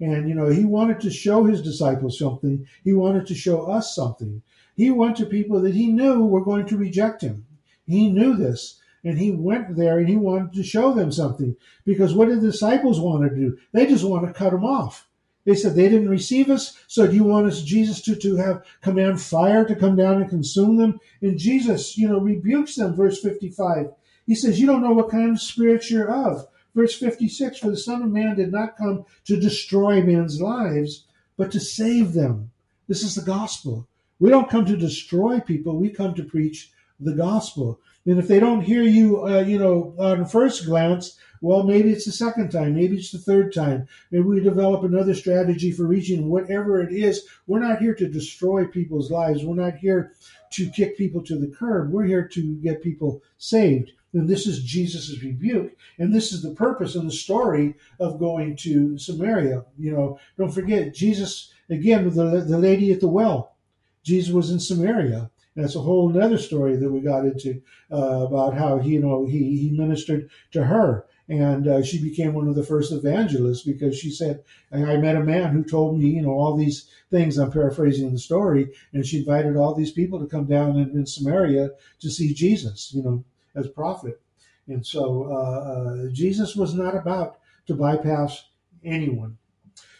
And, 0.00 0.28
you 0.28 0.34
know, 0.34 0.48
he 0.48 0.64
wanted 0.64 1.00
to 1.00 1.10
show 1.10 1.44
his 1.44 1.62
disciples 1.62 2.18
something. 2.18 2.66
He 2.84 2.92
wanted 2.92 3.26
to 3.26 3.34
show 3.34 3.66
us 3.66 3.94
something. 3.94 4.42
He 4.76 4.90
went 4.90 5.16
to 5.16 5.26
people 5.26 5.60
that 5.62 5.74
he 5.74 5.88
knew 5.88 6.24
were 6.24 6.44
going 6.44 6.66
to 6.66 6.76
reject 6.76 7.22
him. 7.22 7.46
He 7.86 8.08
knew 8.08 8.36
this. 8.36 8.80
And 9.04 9.18
he 9.18 9.30
went 9.30 9.76
there 9.76 9.98
and 9.98 10.08
he 10.08 10.16
wanted 10.16 10.52
to 10.54 10.62
show 10.62 10.92
them 10.92 11.10
something. 11.10 11.56
Because 11.84 12.14
what 12.14 12.28
did 12.28 12.40
the 12.40 12.50
disciples 12.50 13.00
want 13.00 13.28
to 13.28 13.34
do? 13.34 13.58
They 13.72 13.86
just 13.86 14.04
want 14.04 14.26
to 14.26 14.32
cut 14.32 14.52
him 14.52 14.64
off. 14.64 15.08
They 15.44 15.54
said 15.54 15.74
they 15.74 15.88
didn't 15.88 16.10
receive 16.10 16.50
us, 16.50 16.76
so 16.88 17.06
do 17.06 17.14
you 17.14 17.24
want 17.24 17.46
us, 17.46 17.62
Jesus, 17.62 18.02
to, 18.02 18.14
to 18.16 18.36
have 18.36 18.66
command 18.82 19.18
fire 19.18 19.64
to 19.64 19.74
come 19.74 19.96
down 19.96 20.20
and 20.20 20.28
consume 20.28 20.76
them? 20.76 21.00
And 21.22 21.38
Jesus, 21.38 21.96
you 21.96 22.06
know, 22.06 22.20
rebukes 22.20 22.74
them, 22.74 22.94
verse 22.94 23.18
55. 23.22 23.86
He 24.26 24.34
says, 24.34 24.60
You 24.60 24.66
don't 24.66 24.82
know 24.82 24.92
what 24.92 25.08
kind 25.08 25.30
of 25.30 25.40
spirit 25.40 25.88
you're 25.88 26.12
of. 26.12 26.46
Verse 26.78 26.96
56 26.96 27.58
For 27.58 27.70
the 27.70 27.76
Son 27.76 28.02
of 28.02 28.12
Man 28.12 28.36
did 28.36 28.52
not 28.52 28.76
come 28.76 29.04
to 29.24 29.36
destroy 29.36 30.00
men's 30.00 30.40
lives, 30.40 31.06
but 31.36 31.50
to 31.50 31.58
save 31.58 32.12
them. 32.12 32.52
This 32.86 33.02
is 33.02 33.16
the 33.16 33.22
gospel. 33.22 33.88
We 34.20 34.30
don't 34.30 34.48
come 34.48 34.64
to 34.66 34.76
destroy 34.76 35.40
people, 35.40 35.76
we 35.76 35.90
come 35.90 36.14
to 36.14 36.22
preach 36.22 36.70
the 37.00 37.14
gospel. 37.14 37.80
And 38.06 38.20
if 38.20 38.28
they 38.28 38.38
don't 38.38 38.60
hear 38.60 38.84
you, 38.84 39.26
uh, 39.26 39.40
you 39.40 39.58
know, 39.58 39.92
on 39.98 40.24
first 40.24 40.66
glance, 40.66 41.18
well, 41.40 41.64
maybe 41.64 41.90
it's 41.90 42.04
the 42.04 42.12
second 42.12 42.50
time, 42.50 42.76
maybe 42.76 42.96
it's 42.96 43.10
the 43.10 43.18
third 43.18 43.52
time. 43.52 43.88
Maybe 44.12 44.22
we 44.22 44.38
develop 44.38 44.84
another 44.84 45.14
strategy 45.14 45.72
for 45.72 45.84
reaching 45.84 46.28
whatever 46.28 46.80
it 46.80 46.92
is. 46.92 47.26
We're 47.48 47.58
not 47.58 47.80
here 47.80 47.96
to 47.96 48.08
destroy 48.08 48.66
people's 48.66 49.10
lives. 49.10 49.44
We're 49.44 49.56
not 49.56 49.78
here 49.78 50.12
to 50.52 50.70
kick 50.70 50.96
people 50.96 51.24
to 51.24 51.36
the 51.40 51.48
curb. 51.48 51.90
We're 51.90 52.04
here 52.04 52.28
to 52.28 52.54
get 52.62 52.84
people 52.84 53.20
saved. 53.36 53.90
And 54.18 54.28
this 54.28 54.48
is 54.48 54.64
Jesus' 54.64 55.22
rebuke. 55.22 55.76
And 55.98 56.12
this 56.12 56.32
is 56.32 56.42
the 56.42 56.50
purpose 56.50 56.96
and 56.96 57.06
the 57.06 57.14
story 57.14 57.74
of 58.00 58.18
going 58.18 58.56
to 58.56 58.98
Samaria. 58.98 59.64
You 59.78 59.92
know, 59.92 60.18
don't 60.36 60.50
forget, 60.50 60.92
Jesus, 60.92 61.52
again, 61.70 62.04
with 62.04 62.16
the, 62.16 62.40
the 62.40 62.58
lady 62.58 62.92
at 62.92 62.98
the 63.00 63.06
well, 63.06 63.54
Jesus 64.02 64.34
was 64.34 64.50
in 64.50 64.58
Samaria. 64.58 65.30
That's 65.54 65.76
a 65.76 65.80
whole 65.80 66.20
other 66.20 66.38
story 66.38 66.76
that 66.76 66.90
we 66.90 67.00
got 67.00 67.26
into 67.26 67.62
uh, 67.92 68.26
about 68.26 68.54
how 68.54 68.78
he, 68.78 68.94
you 68.94 69.00
know, 69.00 69.24
he, 69.24 69.56
he 69.56 69.70
ministered 69.70 70.30
to 70.50 70.64
her. 70.64 71.06
And 71.28 71.68
uh, 71.68 71.82
she 71.82 72.02
became 72.02 72.34
one 72.34 72.48
of 72.48 72.56
the 72.56 72.64
first 72.64 72.90
evangelists 72.90 73.62
because 73.62 73.96
she 73.96 74.10
said, 74.10 74.42
I 74.72 74.96
met 74.96 75.14
a 75.14 75.20
man 75.20 75.52
who 75.52 75.62
told 75.62 75.98
me, 75.98 76.08
you 76.08 76.22
know, 76.22 76.30
all 76.30 76.56
these 76.56 76.88
things. 77.10 77.38
I'm 77.38 77.52
paraphrasing 77.52 78.12
the 78.12 78.18
story. 78.18 78.72
And 78.92 79.06
she 79.06 79.18
invited 79.18 79.56
all 79.56 79.74
these 79.74 79.92
people 79.92 80.18
to 80.18 80.26
come 80.26 80.46
down 80.46 80.76
in, 80.76 80.90
in 80.90 81.06
Samaria 81.06 81.70
to 82.00 82.10
see 82.10 82.34
Jesus, 82.34 82.92
you 82.92 83.02
know, 83.02 83.24
as 83.58 83.68
prophet. 83.68 84.20
And 84.66 84.86
so 84.86 85.24
uh, 85.30 85.34
uh, 85.34 86.08
Jesus 86.12 86.54
was 86.54 86.74
not 86.74 86.96
about 86.96 87.38
to 87.66 87.74
bypass 87.74 88.44
anyone. 88.84 89.38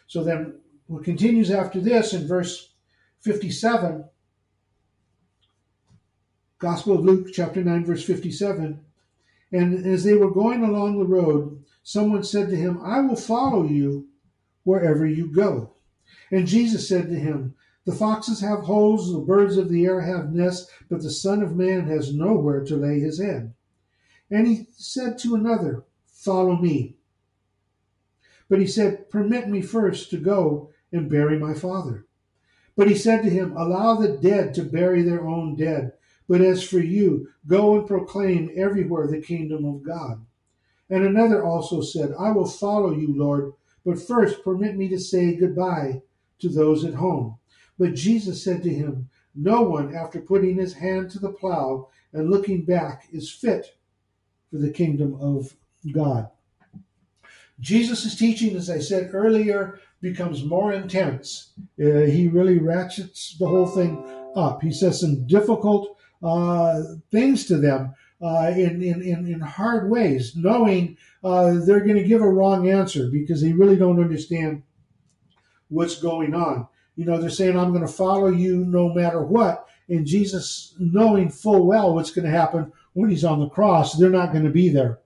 So 0.06 0.24
then 0.24 0.60
what 0.86 1.04
continues 1.04 1.50
after 1.50 1.80
this 1.80 2.12
in 2.12 2.26
verse 2.26 2.72
57, 3.20 4.04
Gospel 6.58 6.94
of 6.94 7.04
Luke, 7.04 7.28
chapter 7.32 7.62
9, 7.62 7.84
verse 7.84 8.04
57. 8.04 8.84
And 9.52 9.86
as 9.86 10.04
they 10.04 10.14
were 10.14 10.30
going 10.30 10.64
along 10.64 10.98
the 10.98 11.06
road, 11.06 11.64
someone 11.82 12.24
said 12.24 12.48
to 12.50 12.56
him, 12.56 12.80
I 12.82 13.00
will 13.00 13.16
follow 13.16 13.64
you 13.64 14.08
wherever 14.64 15.06
you 15.06 15.32
go. 15.32 15.74
And 16.30 16.46
Jesus 16.46 16.88
said 16.88 17.08
to 17.08 17.14
him, 17.14 17.54
The 17.88 17.94
foxes 17.94 18.40
have 18.40 18.64
holes, 18.64 19.10
the 19.10 19.18
birds 19.18 19.56
of 19.56 19.70
the 19.70 19.86
air 19.86 20.02
have 20.02 20.34
nests, 20.34 20.70
but 20.90 21.00
the 21.00 21.10
Son 21.10 21.42
of 21.42 21.56
Man 21.56 21.86
has 21.86 22.12
nowhere 22.12 22.62
to 22.64 22.76
lay 22.76 23.00
his 23.00 23.18
head. 23.18 23.54
And 24.30 24.46
he 24.46 24.66
said 24.72 25.16
to 25.20 25.34
another, 25.34 25.86
Follow 26.04 26.56
me. 26.56 26.96
But 28.46 28.60
he 28.60 28.66
said, 28.66 29.08
Permit 29.08 29.48
me 29.48 29.62
first 29.62 30.10
to 30.10 30.18
go 30.18 30.68
and 30.92 31.08
bury 31.08 31.38
my 31.38 31.54
father. 31.54 32.04
But 32.76 32.88
he 32.88 32.94
said 32.94 33.22
to 33.22 33.30
him, 33.30 33.56
Allow 33.56 33.94
the 33.94 34.18
dead 34.18 34.52
to 34.56 34.64
bury 34.64 35.00
their 35.00 35.26
own 35.26 35.56
dead. 35.56 35.94
But 36.28 36.42
as 36.42 36.62
for 36.62 36.80
you, 36.80 37.30
go 37.46 37.78
and 37.78 37.88
proclaim 37.88 38.50
everywhere 38.54 39.06
the 39.06 39.22
kingdom 39.22 39.64
of 39.64 39.82
God. 39.82 40.26
And 40.90 41.06
another 41.06 41.42
also 41.42 41.80
said, 41.80 42.12
I 42.18 42.32
will 42.32 42.46
follow 42.46 42.92
you, 42.94 43.16
Lord, 43.16 43.54
but 43.82 43.98
first 43.98 44.44
permit 44.44 44.76
me 44.76 44.90
to 44.90 45.00
say 45.00 45.34
goodbye 45.34 46.02
to 46.40 46.50
those 46.50 46.84
at 46.84 46.92
home. 46.92 47.37
But 47.78 47.94
Jesus 47.94 48.42
said 48.42 48.62
to 48.62 48.70
him, 48.70 49.08
No 49.34 49.62
one, 49.62 49.94
after 49.94 50.20
putting 50.20 50.56
his 50.56 50.74
hand 50.74 51.10
to 51.12 51.18
the 51.18 51.32
plow 51.32 51.88
and 52.12 52.30
looking 52.30 52.64
back, 52.64 53.08
is 53.12 53.30
fit 53.30 53.76
for 54.50 54.58
the 54.58 54.70
kingdom 54.70 55.16
of 55.20 55.54
God. 55.92 56.30
Jesus' 57.60 58.16
teaching, 58.16 58.56
as 58.56 58.70
I 58.70 58.78
said 58.78 59.10
earlier, 59.12 59.80
becomes 60.00 60.44
more 60.44 60.72
intense. 60.72 61.52
Uh, 61.80 62.06
he 62.06 62.28
really 62.28 62.58
ratchets 62.58 63.36
the 63.38 63.48
whole 63.48 63.66
thing 63.66 64.04
up. 64.36 64.62
He 64.62 64.72
says 64.72 65.00
some 65.00 65.26
difficult 65.26 65.96
uh, 66.22 66.82
things 67.10 67.46
to 67.46 67.56
them 67.56 67.94
uh, 68.22 68.52
in, 68.54 68.82
in, 68.82 69.02
in, 69.02 69.40
hard 69.40 69.90
ways, 69.90 70.34
knowing 70.36 70.96
uh, 71.22 71.54
they're 71.64 71.84
going 71.84 71.96
to 71.96 72.08
give 72.08 72.20
a 72.20 72.28
wrong 72.28 72.68
answer 72.68 73.08
because 73.08 73.40
they 73.40 73.52
really 73.52 73.76
don't 73.76 74.02
understand 74.02 74.62
what's 75.68 76.00
going 76.00 76.34
on. 76.34 76.66
You 76.98 77.04
know, 77.04 77.20
they're 77.20 77.30
saying, 77.30 77.56
I'm 77.56 77.70
going 77.70 77.86
to 77.86 77.92
follow 77.92 78.26
you 78.26 78.64
no 78.64 78.92
matter 78.92 79.22
what. 79.22 79.68
And 79.88 80.04
Jesus, 80.04 80.74
knowing 80.80 81.30
full 81.30 81.64
well 81.64 81.94
what's 81.94 82.10
going 82.10 82.24
to 82.24 82.36
happen 82.36 82.72
when 82.92 83.08
he's 83.08 83.24
on 83.24 83.38
the 83.38 83.48
cross, 83.48 83.96
they're 83.96 84.10
not 84.10 84.32
going 84.32 84.42
to 84.42 84.50
be 84.50 84.68
there 84.68 84.98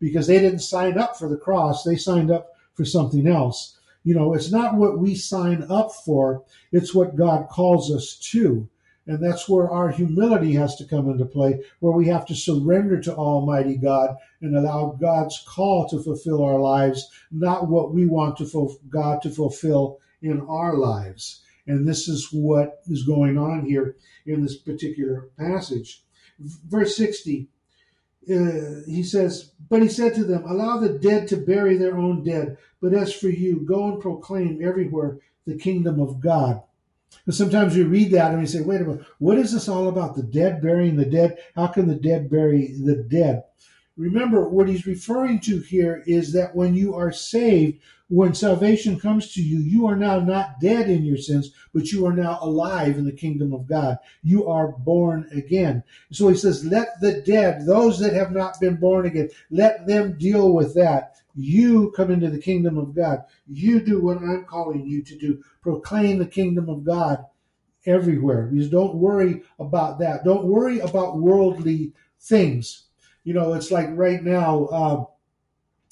because 0.00 0.26
they 0.26 0.38
didn't 0.38 0.60
sign 0.60 0.96
up 0.96 1.18
for 1.18 1.28
the 1.28 1.36
cross. 1.36 1.84
They 1.84 1.96
signed 1.96 2.30
up 2.30 2.52
for 2.72 2.86
something 2.86 3.26
else. 3.26 3.78
You 4.04 4.14
know, 4.14 4.32
it's 4.32 4.50
not 4.50 4.76
what 4.76 4.98
we 4.98 5.14
sign 5.14 5.66
up 5.68 5.92
for, 5.92 6.44
it's 6.72 6.94
what 6.94 7.14
God 7.14 7.50
calls 7.50 7.94
us 7.94 8.16
to. 8.30 8.66
And 9.06 9.22
that's 9.22 9.46
where 9.46 9.70
our 9.70 9.90
humility 9.90 10.54
has 10.54 10.76
to 10.76 10.86
come 10.86 11.10
into 11.10 11.26
play, 11.26 11.62
where 11.80 11.92
we 11.92 12.06
have 12.06 12.24
to 12.26 12.34
surrender 12.34 13.02
to 13.02 13.14
Almighty 13.14 13.76
God 13.76 14.16
and 14.40 14.56
allow 14.56 14.96
God's 14.98 15.44
call 15.46 15.86
to 15.90 16.02
fulfill 16.02 16.42
our 16.42 16.58
lives, 16.58 17.10
not 17.30 17.68
what 17.68 17.92
we 17.92 18.06
want 18.06 18.38
to 18.38 18.78
God 18.88 19.20
to 19.20 19.30
fulfill 19.30 19.98
in 20.22 20.40
our 20.42 20.76
lives. 20.76 21.42
And 21.66 21.86
this 21.86 22.08
is 22.08 22.28
what 22.30 22.82
is 22.86 23.04
going 23.04 23.38
on 23.38 23.64
here 23.64 23.96
in 24.26 24.42
this 24.42 24.56
particular 24.56 25.28
passage. 25.38 26.02
Verse 26.38 26.96
60, 26.96 27.48
uh, 28.30 28.34
he 28.86 29.02
says, 29.02 29.52
But 29.68 29.82
he 29.82 29.88
said 29.88 30.14
to 30.14 30.24
them, 30.24 30.44
Allow 30.44 30.78
the 30.78 30.98
dead 30.98 31.28
to 31.28 31.36
bury 31.36 31.76
their 31.76 31.96
own 31.96 32.24
dead, 32.24 32.58
but 32.80 32.92
as 32.92 33.14
for 33.14 33.28
you, 33.28 33.60
go 33.60 33.92
and 33.92 34.00
proclaim 34.00 34.60
everywhere 34.62 35.18
the 35.46 35.56
kingdom 35.56 36.00
of 36.00 36.20
God. 36.20 36.62
And 37.26 37.34
sometimes 37.34 37.74
we 37.74 37.84
read 37.84 38.10
that 38.12 38.32
and 38.32 38.40
we 38.40 38.46
say, 38.46 38.60
wait 38.60 38.80
a 38.80 38.84
minute, 38.84 39.06
what 39.18 39.38
is 39.38 39.52
this 39.52 39.68
all 39.68 39.88
about? 39.88 40.16
The 40.16 40.22
dead 40.22 40.60
burying 40.60 40.96
the 40.96 41.04
dead? 41.04 41.38
How 41.54 41.68
can 41.68 41.88
the 41.88 41.94
dead 41.94 42.28
bury 42.28 42.72
the 42.72 42.96
dead? 42.96 43.44
Remember, 43.96 44.48
what 44.48 44.68
he's 44.68 44.86
referring 44.86 45.38
to 45.40 45.60
here 45.60 46.02
is 46.06 46.32
that 46.32 46.54
when 46.54 46.74
you 46.74 46.94
are 46.94 47.12
saved, 47.12 47.80
when 48.08 48.34
salvation 48.34 48.98
comes 48.98 49.32
to 49.32 49.42
you, 49.42 49.58
you 49.58 49.86
are 49.86 49.96
now 49.96 50.18
not 50.18 50.60
dead 50.60 50.90
in 50.90 51.04
your 51.04 51.16
sins, 51.16 51.52
but 51.72 51.90
you 51.90 52.04
are 52.06 52.12
now 52.12 52.38
alive 52.42 52.98
in 52.98 53.04
the 53.04 53.12
kingdom 53.12 53.52
of 53.54 53.66
God. 53.66 53.98
You 54.22 54.46
are 54.48 54.72
born 54.72 55.28
again. 55.32 55.84
So 56.12 56.28
he 56.28 56.36
says, 56.36 56.64
let 56.64 57.00
the 57.00 57.22
dead, 57.22 57.66
those 57.66 57.98
that 58.00 58.12
have 58.12 58.32
not 58.32 58.60
been 58.60 58.76
born 58.76 59.06
again, 59.06 59.30
let 59.50 59.86
them 59.86 60.18
deal 60.18 60.52
with 60.52 60.74
that. 60.74 61.16
You 61.36 61.92
come 61.92 62.10
into 62.10 62.30
the 62.30 62.38
kingdom 62.38 62.78
of 62.78 62.94
God. 62.94 63.24
You 63.46 63.80
do 63.80 64.00
what 64.00 64.18
I'm 64.18 64.44
calling 64.44 64.86
you 64.86 65.02
to 65.02 65.16
do. 65.16 65.42
Proclaim 65.62 66.18
the 66.18 66.26
kingdom 66.26 66.68
of 66.68 66.84
God 66.84 67.24
everywhere. 67.86 68.50
Don't 68.70 68.96
worry 68.96 69.42
about 69.58 69.98
that. 70.00 70.24
Don't 70.24 70.44
worry 70.44 70.80
about 70.80 71.18
worldly 71.18 71.92
things. 72.20 72.84
You 73.24 73.34
know, 73.34 73.54
it's 73.54 73.70
like 73.70 73.88
right 73.92 74.22
now, 74.22 74.66
uh, 74.66 75.04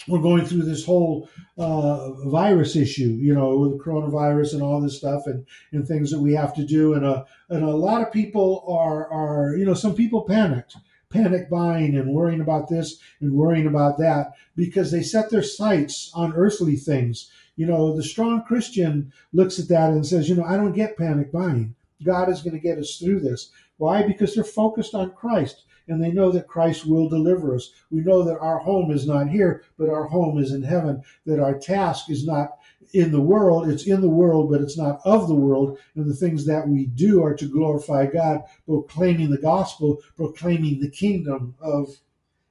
we're 0.08 0.20
going 0.20 0.44
through 0.44 0.62
this 0.62 0.84
whole 0.84 1.28
uh, 1.58 2.12
virus 2.28 2.76
issue, 2.76 3.18
you 3.20 3.34
know, 3.34 3.56
with 3.58 3.72
the 3.72 3.84
coronavirus 3.84 4.54
and 4.54 4.62
all 4.62 4.80
this 4.80 4.98
stuff 4.98 5.26
and, 5.26 5.46
and 5.70 5.86
things 5.86 6.10
that 6.10 6.20
we 6.20 6.32
have 6.34 6.54
to 6.54 6.64
do. 6.64 6.94
And, 6.94 7.04
uh, 7.04 7.24
and 7.50 7.62
a 7.62 7.70
lot 7.70 8.02
of 8.02 8.12
people 8.12 8.64
are, 8.68 9.10
are, 9.12 9.56
you 9.56 9.64
know, 9.64 9.74
some 9.74 9.94
people 9.94 10.22
panicked 10.22 10.76
panic 11.12 11.50
buying 11.50 11.94
and 11.96 12.12
worrying 12.12 12.40
about 12.40 12.68
this 12.68 12.98
and 13.20 13.32
worrying 13.32 13.66
about 13.66 13.98
that 13.98 14.32
because 14.56 14.90
they 14.90 15.02
set 15.02 15.30
their 15.30 15.42
sights 15.42 16.10
on 16.14 16.32
earthly 16.32 16.74
things. 16.74 17.30
You 17.54 17.66
know, 17.66 17.94
the 17.94 18.02
strong 18.02 18.42
Christian 18.44 19.12
looks 19.32 19.58
at 19.58 19.68
that 19.68 19.90
and 19.90 20.06
says, 20.06 20.28
you 20.28 20.34
know, 20.34 20.44
I 20.44 20.56
don't 20.56 20.72
get 20.72 20.96
panic 20.96 21.30
buying. 21.30 21.74
God 22.02 22.30
is 22.30 22.40
going 22.40 22.54
to 22.54 22.58
get 22.58 22.78
us 22.78 22.96
through 22.96 23.20
this. 23.20 23.50
Why? 23.76 24.02
Because 24.02 24.34
they're 24.34 24.42
focused 24.42 24.94
on 24.94 25.12
Christ 25.12 25.64
and 25.92 26.02
they 26.02 26.10
know 26.10 26.32
that 26.32 26.48
Christ 26.48 26.86
will 26.86 27.08
deliver 27.08 27.54
us. 27.54 27.70
We 27.90 28.00
know 28.00 28.22
that 28.24 28.38
our 28.38 28.58
home 28.58 28.90
is 28.90 29.06
not 29.06 29.28
here, 29.28 29.62
but 29.78 29.90
our 29.90 30.04
home 30.04 30.38
is 30.38 30.52
in 30.52 30.62
heaven, 30.62 31.02
that 31.26 31.40
our 31.40 31.58
task 31.58 32.10
is 32.10 32.26
not 32.26 32.58
in 32.92 33.12
the 33.12 33.20
world. 33.20 33.68
It's 33.68 33.86
in 33.86 34.00
the 34.00 34.08
world, 34.08 34.50
but 34.50 34.60
it's 34.60 34.76
not 34.76 35.00
of 35.04 35.28
the 35.28 35.34
world. 35.34 35.78
And 35.94 36.08
the 36.08 36.14
things 36.14 36.46
that 36.46 36.68
we 36.68 36.86
do 36.86 37.22
are 37.22 37.34
to 37.34 37.46
glorify 37.46 38.06
God, 38.06 38.42
proclaiming 38.66 39.30
the 39.30 39.38
gospel, 39.38 39.98
proclaiming 40.16 40.80
the 40.80 40.90
kingdom 40.90 41.54
of 41.60 41.88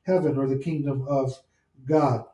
heaven 0.03 0.37
or 0.37 0.47
the 0.47 0.57
kingdom 0.57 1.05
of 1.07 1.33
God. 1.85 2.25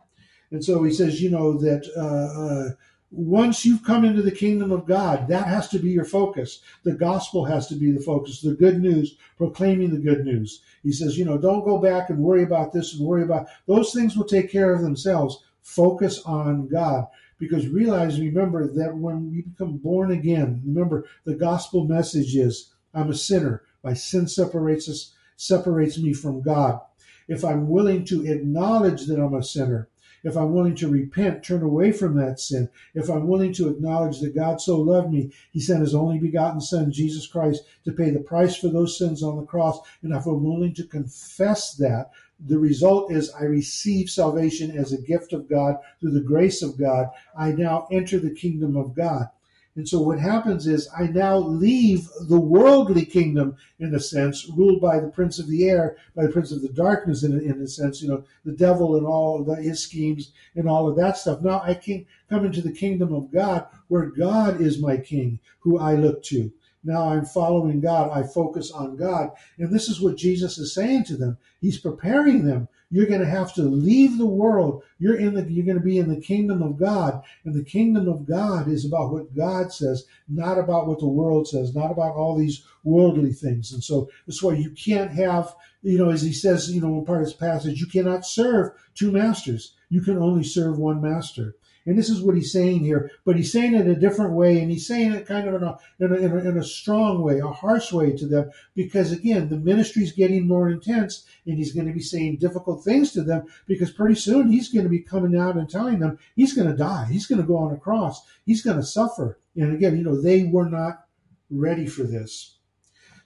And 0.51 0.63
so 0.63 0.83
he 0.83 0.93
says, 0.93 1.21
you 1.21 1.29
know, 1.29 1.57
that 1.57 1.85
uh, 1.97 2.41
uh, 2.41 2.75
once 3.09 3.65
you've 3.65 3.83
come 3.83 4.03
into 4.03 4.21
the 4.21 4.31
kingdom 4.31 4.71
of 4.71 4.85
God, 4.85 5.27
that 5.29 5.47
has 5.47 5.69
to 5.69 5.79
be 5.79 5.89
your 5.89 6.05
focus. 6.05 6.59
The 6.83 6.93
gospel 6.93 7.45
has 7.45 7.67
to 7.67 7.75
be 7.75 7.91
the 7.91 8.01
focus, 8.01 8.41
the 8.41 8.53
good 8.53 8.81
news, 8.81 9.15
proclaiming 9.37 9.91
the 9.91 9.99
good 9.99 10.25
news. 10.25 10.61
He 10.83 10.91
says, 10.91 11.17
you 11.17 11.23
know, 11.23 11.37
don't 11.37 11.63
go 11.63 11.77
back 11.77 12.09
and 12.09 12.19
worry 12.19 12.43
about 12.43 12.73
this 12.73 12.93
and 12.93 13.07
worry 13.07 13.23
about 13.23 13.47
those 13.65 13.93
things 13.93 14.17
will 14.17 14.25
take 14.25 14.51
care 14.51 14.73
of 14.73 14.81
themselves. 14.81 15.43
Focus 15.61 16.21
on 16.23 16.67
God. 16.67 17.07
Because 17.39 17.67
realize, 17.67 18.19
remember 18.19 18.67
that 18.67 18.97
when 18.97 19.31
we 19.31 19.41
become 19.41 19.77
born 19.77 20.11
again, 20.11 20.61
remember 20.65 21.05
the 21.23 21.35
gospel 21.35 21.85
message 21.85 22.35
is 22.35 22.73
I'm 22.93 23.11
a 23.11 23.15
sinner. 23.15 23.63
My 23.83 23.93
sin 23.93 24.27
separates 24.27 24.89
us, 24.89 25.13
separates 25.37 25.97
me 25.97 26.13
from 26.13 26.41
God. 26.41 26.81
If 27.27 27.45
I'm 27.45 27.69
willing 27.69 28.05
to 28.05 28.25
acknowledge 28.25 29.05
that 29.05 29.19
I'm 29.19 29.35
a 29.35 29.43
sinner, 29.43 29.87
if 30.23 30.35
I'm 30.35 30.53
willing 30.53 30.75
to 30.75 30.89
repent, 30.89 31.43
turn 31.43 31.63
away 31.63 31.91
from 31.91 32.15
that 32.17 32.39
sin, 32.39 32.69
if 32.93 33.09
I'm 33.09 33.27
willing 33.27 33.53
to 33.53 33.69
acknowledge 33.69 34.19
that 34.21 34.35
God 34.35 34.61
so 34.61 34.79
loved 34.79 35.11
me, 35.11 35.31
He 35.51 35.59
sent 35.59 35.81
His 35.81 35.95
only 35.95 36.19
begotten 36.19 36.61
Son, 36.61 36.91
Jesus 36.91 37.27
Christ, 37.27 37.63
to 37.85 37.91
pay 37.91 38.09
the 38.09 38.19
price 38.19 38.55
for 38.55 38.69
those 38.69 38.97
sins 38.97 39.23
on 39.23 39.37
the 39.37 39.45
cross, 39.45 39.79
and 40.01 40.13
if 40.13 40.25
I'm 40.25 40.43
willing 40.43 40.73
to 40.75 40.83
confess 40.83 41.73
that, 41.75 42.11
the 42.39 42.59
result 42.59 43.11
is 43.11 43.31
I 43.31 43.45
receive 43.45 44.09
salvation 44.09 44.69
as 44.77 44.93
a 44.93 45.01
gift 45.01 45.33
of 45.33 45.49
God 45.49 45.77
through 45.99 46.11
the 46.11 46.21
grace 46.21 46.61
of 46.61 46.77
God. 46.77 47.09
I 47.37 47.51
now 47.51 47.87
enter 47.91 48.19
the 48.19 48.29
kingdom 48.33 48.77
of 48.77 48.93
God. 48.93 49.29
And 49.77 49.87
so 49.87 50.01
what 50.01 50.19
happens 50.19 50.65
is 50.65 50.89
I 50.97 51.03
now 51.03 51.37
leave 51.37 52.09
the 52.27 52.39
worldly 52.39 53.05
kingdom, 53.05 53.55
in 53.77 53.93
a 53.93 53.99
sense, 53.99 54.49
ruled 54.49 54.81
by 54.81 54.99
the 54.99 55.09
prince 55.09 55.37
of 55.37 55.47
the 55.47 55.69
air, 55.69 55.97
by 56.15 56.23
the 56.23 56.31
prince 56.31 56.51
of 56.51 56.63
the 56.63 56.69
darkness, 56.69 57.21
in 57.21 57.33
a, 57.33 57.37
in 57.37 57.61
a 57.61 57.67
sense, 57.67 58.01
you 58.01 58.09
know, 58.09 58.23
the 58.43 58.53
devil 58.53 58.97
and 58.97 59.05
all 59.05 59.43
the, 59.43 59.55
his 59.57 59.83
schemes 59.83 60.31
and 60.55 60.67
all 60.67 60.89
of 60.89 60.95
that 60.95 61.15
stuff. 61.15 61.43
Now 61.43 61.61
I 61.63 61.75
can 61.75 62.07
come 62.27 62.43
into 62.43 62.61
the 62.61 62.71
kingdom 62.71 63.13
of 63.13 63.31
God, 63.31 63.67
where 63.87 64.07
God 64.07 64.59
is 64.59 64.81
my 64.81 64.97
king, 64.97 65.39
who 65.59 65.77
I 65.77 65.93
look 65.93 66.23
to. 66.23 66.51
Now 66.83 67.09
I'm 67.09 67.25
following 67.25 67.79
God. 67.79 68.09
I 68.11 68.23
focus 68.23 68.71
on 68.71 68.97
God. 68.97 69.29
And 69.59 69.71
this 69.71 69.89
is 69.89 70.01
what 70.01 70.17
Jesus 70.17 70.57
is 70.57 70.73
saying 70.73 71.03
to 71.05 71.17
them. 71.17 71.37
He's 71.61 71.77
preparing 71.77 72.45
them 72.45 72.67
you're 72.89 73.05
going 73.05 73.21
to 73.21 73.27
have 73.27 73.53
to 73.55 73.63
leave 73.63 74.17
the 74.17 74.25
world. 74.25 74.83
You're 74.97 75.17
in 75.17 75.33
the, 75.33 75.43
you're 75.51 75.65
going 75.65 75.77
to 75.77 75.83
be 75.83 75.97
in 75.97 76.09
the 76.09 76.21
kingdom 76.21 76.61
of 76.61 76.77
God. 76.77 77.21
And 77.43 77.53
the 77.53 77.63
kingdom 77.63 78.07
of 78.07 78.25
God 78.25 78.67
is 78.67 78.85
about 78.85 79.11
what 79.11 79.35
God 79.35 79.73
says, 79.73 80.05
not 80.29 80.57
about 80.57 80.87
what 80.87 80.99
the 80.99 81.07
world 81.07 81.47
says, 81.47 81.75
not 81.75 81.91
about 81.91 82.15
all 82.15 82.37
these 82.37 82.63
worldly 82.83 83.33
things. 83.33 83.73
And 83.73 83.83
so 83.83 84.09
that's 84.25 84.41
why 84.41 84.53
you 84.53 84.71
can't 84.71 85.11
have, 85.11 85.53
you 85.81 85.97
know, 85.97 86.09
as 86.09 86.21
he 86.21 86.31
says, 86.31 86.71
you 86.71 86.81
know, 86.81 86.97
in 86.97 87.05
part 87.05 87.21
of 87.21 87.27
his 87.27 87.33
passage, 87.33 87.79
you 87.81 87.87
cannot 87.87 88.25
serve 88.25 88.71
two 88.95 89.11
masters. 89.11 89.73
You 89.89 90.01
can 90.01 90.17
only 90.17 90.43
serve 90.43 90.77
one 90.77 91.01
master. 91.01 91.55
And 91.87 91.97
this 91.97 92.09
is 92.09 92.21
what 92.21 92.35
he's 92.35 92.51
saying 92.51 92.81
here, 92.83 93.11
but 93.23 93.37
he's 93.37 93.53
saying 93.53 93.73
it 93.73 93.87
a 93.87 93.95
different 93.95 94.33
way, 94.33 94.59
and 94.59 94.69
he's 94.69 94.85
saying 94.85 95.13
it 95.13 95.25
kind 95.25 95.47
of 95.47 95.55
in 95.55 95.63
a, 95.63 95.77
in 96.01 96.11
a, 96.11 96.15
in 96.17 96.31
a, 96.33 96.49
in 96.49 96.57
a 96.57 96.63
strong 96.63 97.21
way, 97.21 97.39
a 97.39 97.47
harsh 97.47 97.93
way 97.93 98.11
to 98.11 98.27
them, 98.27 98.51
because 98.75 99.13
again, 99.13 99.47
the 99.47 99.55
ministry's 99.55 100.11
getting 100.11 100.45
more 100.45 100.69
intense, 100.69 101.25
and 101.45 101.57
he's 101.57 101.71
going 101.71 101.87
to 101.87 101.93
be 101.93 102.01
saying 102.01 102.35
difficult 102.35 102.83
things 102.83 103.13
to 103.13 103.23
them, 103.23 103.45
because 103.67 103.89
pretty 103.89 104.15
soon 104.15 104.51
he's 104.51 104.67
going 104.67 104.83
to 104.83 104.89
be 104.89 104.99
coming 104.99 105.39
out 105.39 105.55
and 105.55 105.69
telling 105.69 105.99
them 105.99 106.19
he's 106.35 106.53
going 106.53 106.67
to 106.67 106.75
die, 106.75 107.07
he's 107.09 107.25
going 107.25 107.39
to 107.39 107.47
go 107.47 107.55
on 107.55 107.71
a 107.71 107.77
cross, 107.77 108.21
he's 108.45 108.61
going 108.61 108.77
to 108.77 108.83
suffer. 108.83 109.39
And 109.55 109.73
again, 109.73 109.95
you 109.95 110.03
know, 110.03 110.21
they 110.21 110.43
were 110.43 110.69
not 110.69 111.05
ready 111.49 111.87
for 111.87 112.03
this. 112.03 112.57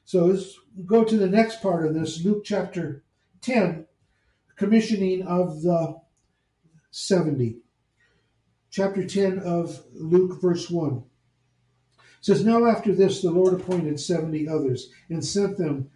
So 0.05 0.25
let's 0.25 0.59
go 0.85 1.03
to 1.03 1.17
the 1.17 1.27
next 1.27 1.63
part 1.63 1.83
of 1.87 1.95
this, 1.95 2.23
Luke 2.23 2.43
chapter 2.45 3.03
10, 3.41 3.87
commissioning 4.55 5.23
of 5.23 5.63
the 5.63 5.99
70 6.91 7.60
chapter 8.71 9.05
10 9.05 9.39
of 9.39 9.83
Luke, 9.93 10.41
verse 10.41 10.69
1. 10.69 11.03
It 11.93 12.01
says, 12.21 12.45
Now 12.45 12.65
after 12.65 12.95
this, 12.95 13.21
the 13.21 13.29
Lord 13.29 13.53
appointed 13.53 13.99
70 13.99 14.47
others 14.47 14.89
and 15.09 15.23
sent 15.23 15.57
them 15.57 15.91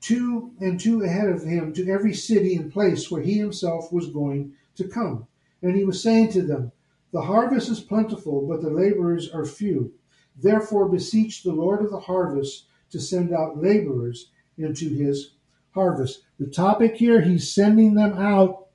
two 0.00 0.52
and 0.60 0.78
two 0.78 1.02
ahead 1.02 1.28
of 1.28 1.42
him 1.42 1.72
to 1.72 1.90
every 1.90 2.12
city 2.12 2.54
and 2.54 2.70
place 2.70 3.10
where 3.10 3.22
he 3.22 3.38
himself 3.38 3.90
was 3.92 4.08
going 4.08 4.52
to 4.76 4.88
come. 4.88 5.26
And 5.62 5.74
he 5.74 5.84
was 5.84 6.02
saying 6.02 6.32
to 6.32 6.42
them, 6.42 6.72
The 7.12 7.22
harvest 7.22 7.70
is 7.70 7.80
plentiful, 7.80 8.46
but 8.46 8.60
the 8.60 8.70
laborers 8.70 9.30
are 9.30 9.46
few. 9.46 9.94
Therefore, 10.36 10.88
beseech 10.88 11.42
the 11.42 11.52
Lord 11.52 11.82
of 11.82 11.90
the 11.90 12.00
harvest 12.00 12.66
to 12.90 13.00
send 13.00 13.32
out 13.32 13.60
laborers 13.60 14.30
into 14.58 14.90
his 14.90 15.32
harvest. 15.72 16.22
The 16.38 16.46
topic 16.46 16.96
here, 16.96 17.22
he's 17.22 17.52
sending 17.52 17.94
them 17.94 18.14
out 18.14 18.66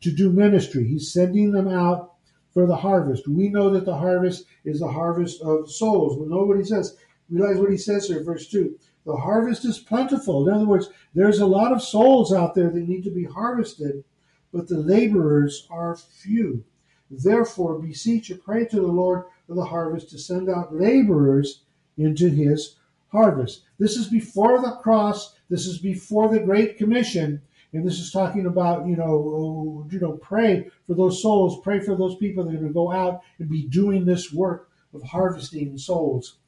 to 0.00 0.10
do 0.10 0.30
ministry. 0.30 0.86
He's 0.86 1.12
sending 1.12 1.52
them 1.52 1.68
out 1.68 2.14
for 2.58 2.66
the 2.66 2.74
harvest. 2.74 3.28
We 3.28 3.50
know 3.50 3.70
that 3.70 3.84
the 3.84 3.96
harvest 3.96 4.46
is 4.64 4.80
the 4.80 4.88
harvest 4.88 5.40
of 5.42 5.70
souls. 5.70 6.18
We 6.18 6.26
know 6.26 6.42
what 6.42 6.58
he 6.58 6.64
says. 6.64 6.96
Realize 7.30 7.58
what 7.58 7.70
he 7.70 7.76
says 7.76 8.08
here, 8.08 8.24
verse 8.24 8.48
2. 8.48 8.76
The 9.06 9.14
harvest 9.14 9.64
is 9.64 9.78
plentiful. 9.78 10.48
In 10.48 10.52
other 10.52 10.66
words, 10.66 10.90
there's 11.14 11.38
a 11.38 11.46
lot 11.46 11.70
of 11.70 11.80
souls 11.80 12.32
out 12.32 12.56
there 12.56 12.68
that 12.68 12.88
need 12.88 13.04
to 13.04 13.12
be 13.12 13.22
harvested, 13.22 14.02
but 14.52 14.66
the 14.66 14.78
laborers 14.78 15.68
are 15.70 15.94
few. 15.94 16.64
Therefore, 17.08 17.78
beseech 17.78 18.28
and 18.30 18.42
pray 18.42 18.64
to 18.64 18.80
the 18.80 18.88
Lord 18.88 19.26
of 19.48 19.54
the 19.54 19.66
harvest 19.66 20.10
to 20.10 20.18
send 20.18 20.50
out 20.50 20.74
laborers 20.74 21.62
into 21.96 22.28
his 22.28 22.74
harvest. 23.12 23.62
This 23.78 23.96
is 23.96 24.08
before 24.08 24.60
the 24.60 24.72
cross. 24.82 25.36
This 25.48 25.64
is 25.64 25.78
before 25.78 26.28
the 26.28 26.40
Great 26.40 26.76
Commission. 26.76 27.40
And 27.72 27.86
this 27.86 27.98
is 27.98 28.10
talking 28.10 28.46
about, 28.46 28.86
you 28.86 28.96
know, 28.96 29.04
oh, 29.04 29.88
you 29.90 30.00
know, 30.00 30.12
pray 30.12 30.70
for 30.86 30.94
those 30.94 31.20
souls, 31.20 31.60
pray 31.62 31.80
for 31.80 31.94
those 31.94 32.16
people 32.16 32.44
that 32.44 32.54
are 32.54 32.58
going 32.58 32.68
to 32.68 32.72
go 32.72 32.90
out 32.90 33.20
and 33.38 33.48
be 33.48 33.66
doing 33.66 34.04
this 34.04 34.32
work 34.32 34.70
of 34.94 35.02
harvesting 35.02 35.76
souls. 35.76 36.38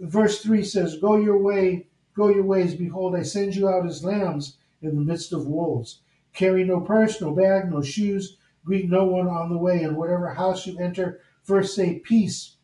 Verse 0.00 0.42
3 0.42 0.62
says, 0.62 0.98
Go 0.98 1.16
your 1.16 1.38
way, 1.38 1.86
go 2.14 2.28
your 2.28 2.44
ways, 2.44 2.74
behold, 2.74 3.16
I 3.16 3.22
send 3.22 3.56
you 3.56 3.68
out 3.68 3.86
as 3.86 4.04
lambs 4.04 4.58
in 4.82 4.94
the 4.94 5.00
midst 5.00 5.32
of 5.32 5.46
wolves. 5.46 6.00
Carry 6.34 6.64
no 6.64 6.80
purse, 6.80 7.20
no 7.20 7.32
bag, 7.32 7.70
no 7.70 7.82
shoes, 7.82 8.36
greet 8.64 8.90
no 8.90 9.04
one 9.04 9.26
on 9.26 9.48
the 9.48 9.58
way, 9.58 9.82
and 9.82 9.96
whatever 9.96 10.34
house 10.34 10.66
you 10.66 10.78
enter, 10.78 11.20
first 11.42 11.74
say, 11.74 11.98
Peace 11.98 12.56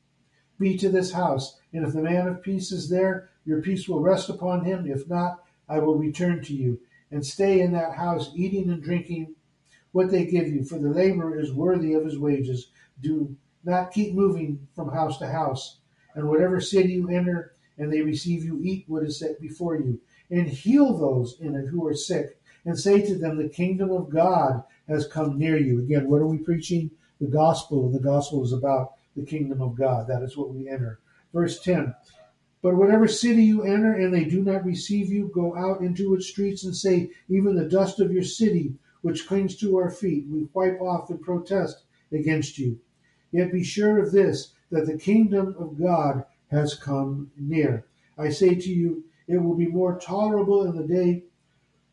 be 0.59 0.77
to 0.77 0.91
this 0.91 1.13
house. 1.13 1.59
And 1.73 1.87
if 1.87 1.95
the 1.95 2.03
man 2.03 2.29
of 2.29 2.43
peace 2.43 2.71
is 2.71 2.91
there, 2.91 3.31
your 3.47 3.63
peace 3.63 3.89
will 3.89 4.01
rest 4.01 4.29
upon 4.29 4.65
him. 4.65 4.87
If 4.87 5.09
not, 5.09 5.43
I 5.69 5.79
will 5.79 5.97
return 5.97 6.43
to 6.45 6.55
you 6.55 6.81
and 7.11 7.25
stay 7.25 7.61
in 7.61 7.73
that 7.73 7.95
house, 7.95 8.31
eating 8.35 8.71
and 8.71 8.83
drinking 8.83 9.35
what 9.93 10.11
they 10.11 10.27
give 10.27 10.49
you, 10.49 10.65
for 10.65 10.79
the 10.79 10.91
laborer 10.91 11.39
is 11.39 11.53
worthy 11.53 11.95
of 11.95 12.05
his 12.05 12.19
wages. 12.19 12.69
Do 13.01 13.37
not 13.65 13.93
keep 13.93 14.15
moving 14.15 14.67
from 14.75 14.93
house 14.93 15.19
to 15.19 15.27
house. 15.27 15.79
And 16.15 16.29
whatever 16.29 16.61
city 16.61 16.95
you 16.95 17.11
enter, 17.11 17.55
and 17.79 17.93
they 17.93 18.01
receive 18.01 18.45
you, 18.45 18.61
eat 18.63 18.85
what 18.89 19.03
is 19.03 19.19
set 19.19 19.41
before 19.41 19.77
you, 19.77 20.01
and 20.31 20.49
heal 20.49 20.97
those 20.97 21.39
in 21.41 21.55
it 21.55 21.67
who 21.67 21.87
are 21.87 21.95
sick, 21.95 22.39
and 22.65 22.79
say 22.79 23.01
to 23.03 23.17
them, 23.17 23.37
The 23.37 23.49
kingdom 23.49 23.91
of 23.91 24.11
God 24.11 24.65
has 24.89 25.07
come 25.07 25.39
near 25.39 25.57
you. 25.59 25.81
Again, 25.81 26.09
what 26.09 26.21
are 26.21 26.27
we 26.27 26.39
preaching? 26.39 26.91
The 27.21 27.29
gospel, 27.29 27.87
and 27.87 27.95
the 27.95 28.01
gospel 28.01 28.45
is 28.45 28.53
about 28.53 28.93
the 29.15 29.25
kingdom 29.25 29.63
of 29.63 29.77
God. 29.77 30.09
That 30.09 30.23
is 30.23 30.37
what 30.37 30.51
we 30.51 30.69
enter. 30.69 31.01
Verse 31.33 31.61
10 31.61 31.95
but 32.67 32.75
whatever 32.75 33.07
city 33.07 33.45
you 33.45 33.63
enter 33.63 33.93
and 33.93 34.13
they 34.13 34.25
do 34.25 34.43
not 34.43 34.65
receive 34.65 35.09
you, 35.09 35.31
go 35.33 35.57
out 35.57 35.83
into 35.83 36.17
its 36.17 36.27
streets 36.27 36.65
and 36.65 36.75
say, 36.75 37.09
Even 37.29 37.55
the 37.55 37.69
dust 37.69 38.01
of 38.01 38.11
your 38.11 38.25
city, 38.25 38.75
which 39.03 39.29
clings 39.29 39.57
to 39.59 39.77
our 39.77 39.89
feet, 39.89 40.27
we 40.29 40.49
wipe 40.53 40.81
off 40.81 41.09
and 41.09 41.23
protest 41.23 41.85
against 42.11 42.59
you. 42.59 42.81
Yet 43.31 43.53
be 43.53 43.63
sure 43.63 44.01
of 44.01 44.11
this, 44.11 44.53
that 44.73 44.87
the 44.87 44.99
kingdom 44.99 45.55
of 45.57 45.79
God 45.79 46.25
has 46.51 46.75
come 46.75 47.31
near. 47.39 47.87
I 48.19 48.31
say 48.31 48.57
to 48.57 48.69
you, 48.69 49.05
it 49.29 49.39
will 49.39 49.55
be 49.55 49.69
more 49.69 50.01
tolerable 50.01 50.65
in 50.65 50.75
the 50.75 50.93
day 50.93 51.23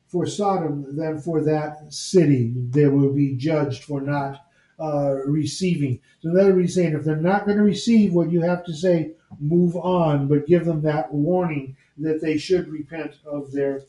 for 0.07 0.25
Sodom 0.25 0.97
than 0.97 1.19
for 1.19 1.43
that 1.43 1.93
city. 1.93 2.51
They 2.57 2.87
will 2.87 3.13
be 3.13 3.35
judged 3.35 3.83
for 3.83 4.01
not 4.01 4.43
uh, 4.79 5.15
receiving. 5.25 5.99
So 6.21 6.33
that 6.33 6.57
he's 6.57 6.75
saying 6.75 6.93
if 6.93 7.03
they're 7.03 7.15
not 7.15 7.45
going 7.45 7.57
to 7.57 7.63
receive 7.63 8.13
what 8.13 8.31
you 8.31 8.41
have 8.41 8.65
to 8.65 8.73
say, 8.73 9.11
move 9.39 9.75
on, 9.75 10.27
but 10.27 10.47
give 10.47 10.65
them 10.65 10.81
that 10.81 11.13
warning 11.13 11.75
that 11.97 12.21
they 12.21 12.37
should 12.37 12.67
repent 12.67 13.17
of 13.25 13.51
their 13.51 13.83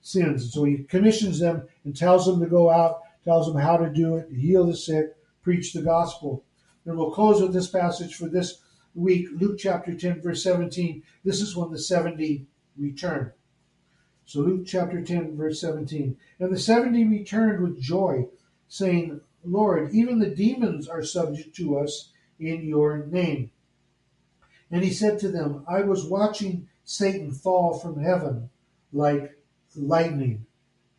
sins. 0.00 0.42
and 0.42 0.52
So 0.52 0.64
he 0.64 0.84
commissions 0.84 1.40
them 1.40 1.62
and 1.84 1.96
tells 1.96 2.26
them 2.26 2.40
to 2.40 2.46
go 2.46 2.70
out, 2.70 3.02
tells 3.24 3.46
them 3.46 3.60
how 3.60 3.76
to 3.76 3.90
do 3.90 4.16
it, 4.16 4.28
heal 4.30 4.66
the 4.66 4.76
sick, 4.76 5.16
preach 5.42 5.72
the 5.72 5.82
gospel. 5.82 6.44
And 6.84 6.96
we'll 6.96 7.10
close 7.10 7.42
with 7.42 7.52
this 7.52 7.68
passage 7.68 8.14
for 8.14 8.28
this 8.28 8.60
week, 8.94 9.28
Luke 9.34 9.58
chapter 9.58 9.94
10, 9.94 10.22
verse 10.22 10.42
17. 10.42 11.02
This 11.24 11.40
is 11.40 11.56
when 11.56 11.70
the 11.70 11.78
70 11.78 12.46
return. 12.76 13.32
So 14.24 14.40
Luke 14.40 14.66
chapter 14.66 15.02
10, 15.02 15.36
verse 15.36 15.60
17. 15.60 16.16
And 16.38 16.52
the 16.52 16.58
70 16.58 17.04
returned 17.06 17.62
with 17.62 17.80
joy, 17.80 18.26
saying, 18.68 19.20
Lord, 19.44 19.92
even 19.92 20.18
the 20.18 20.34
demons 20.34 20.88
are 20.88 21.02
subject 21.02 21.54
to 21.56 21.78
us 21.78 22.12
in 22.38 22.66
your 22.66 23.06
name. 23.06 23.50
And 24.70 24.84
he 24.84 24.92
said 24.92 25.18
to 25.20 25.28
them, 25.28 25.64
I 25.68 25.82
was 25.82 26.04
watching 26.04 26.68
Satan 26.84 27.32
fall 27.32 27.78
from 27.78 28.02
heaven 28.02 28.50
like 28.92 29.38
lightning. 29.76 30.44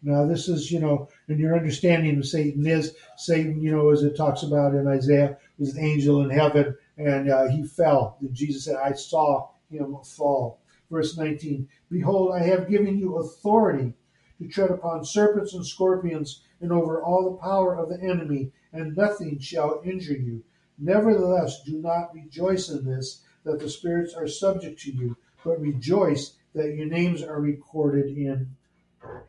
Now, 0.02 0.26
this 0.26 0.48
is, 0.48 0.72
you 0.72 0.80
know, 0.80 1.10
and 1.28 1.40
your 1.40 1.58
understanding 1.58 2.18
of 2.18 2.26
Satan 2.26 2.66
is 2.66 2.96
Satan, 3.18 3.62
you 3.62 3.72
know, 3.72 3.90
as 3.90 4.04
it 4.04 4.16
talks 4.16 4.44
about 4.44 4.74
in 4.74 4.88
Isaiah, 4.88 5.38
was 5.58 5.76
an 5.76 5.84
angel 5.84 6.22
in 6.22 6.30
heaven 6.30 6.76
and 6.98 7.30
uh, 7.30 7.48
he 7.48 7.64
fell. 7.64 8.18
And 8.22 8.34
Jesus 8.34 8.66
said, 8.66 8.78
I 8.78 8.94
saw 8.94 9.50
him 9.70 9.98
fall. 10.04 10.62
Verse 10.90 11.18
19 11.18 11.68
Behold, 11.92 12.34
I 12.34 12.44
have 12.44 12.70
given 12.70 12.98
you 12.98 13.18
authority 13.18 13.94
to 14.40 14.48
tread 14.48 14.72
upon 14.72 15.06
serpents 15.06 15.54
and 15.54 15.66
scorpions 15.66 16.42
and 16.62 16.72
over 16.72 17.02
all 17.02 17.30
the 17.30 17.38
power 17.38 17.76
of 17.76 17.90
the 17.90 18.02
enemy, 18.02 18.52
and 18.74 18.96
nothing 18.96 19.40
shall 19.40 19.82
injure 19.84 20.18
you. 20.18 20.44
Nevertheless, 20.78 21.62
do 21.64 21.78
not 21.78 22.14
rejoice 22.14 22.70
in 22.70 22.86
this, 22.86 23.22
that 23.44 23.60
the 23.60 23.70
spirits 23.70 24.14
are 24.14 24.28
subject 24.28 24.80
to 24.82 24.92
you, 24.92 25.18
but 25.44 25.60
rejoice 25.60 26.36
that 26.54 26.76
your 26.76 26.88
names 26.88 27.22
are 27.22 27.40
recorded 27.40 28.06
in 28.06 28.56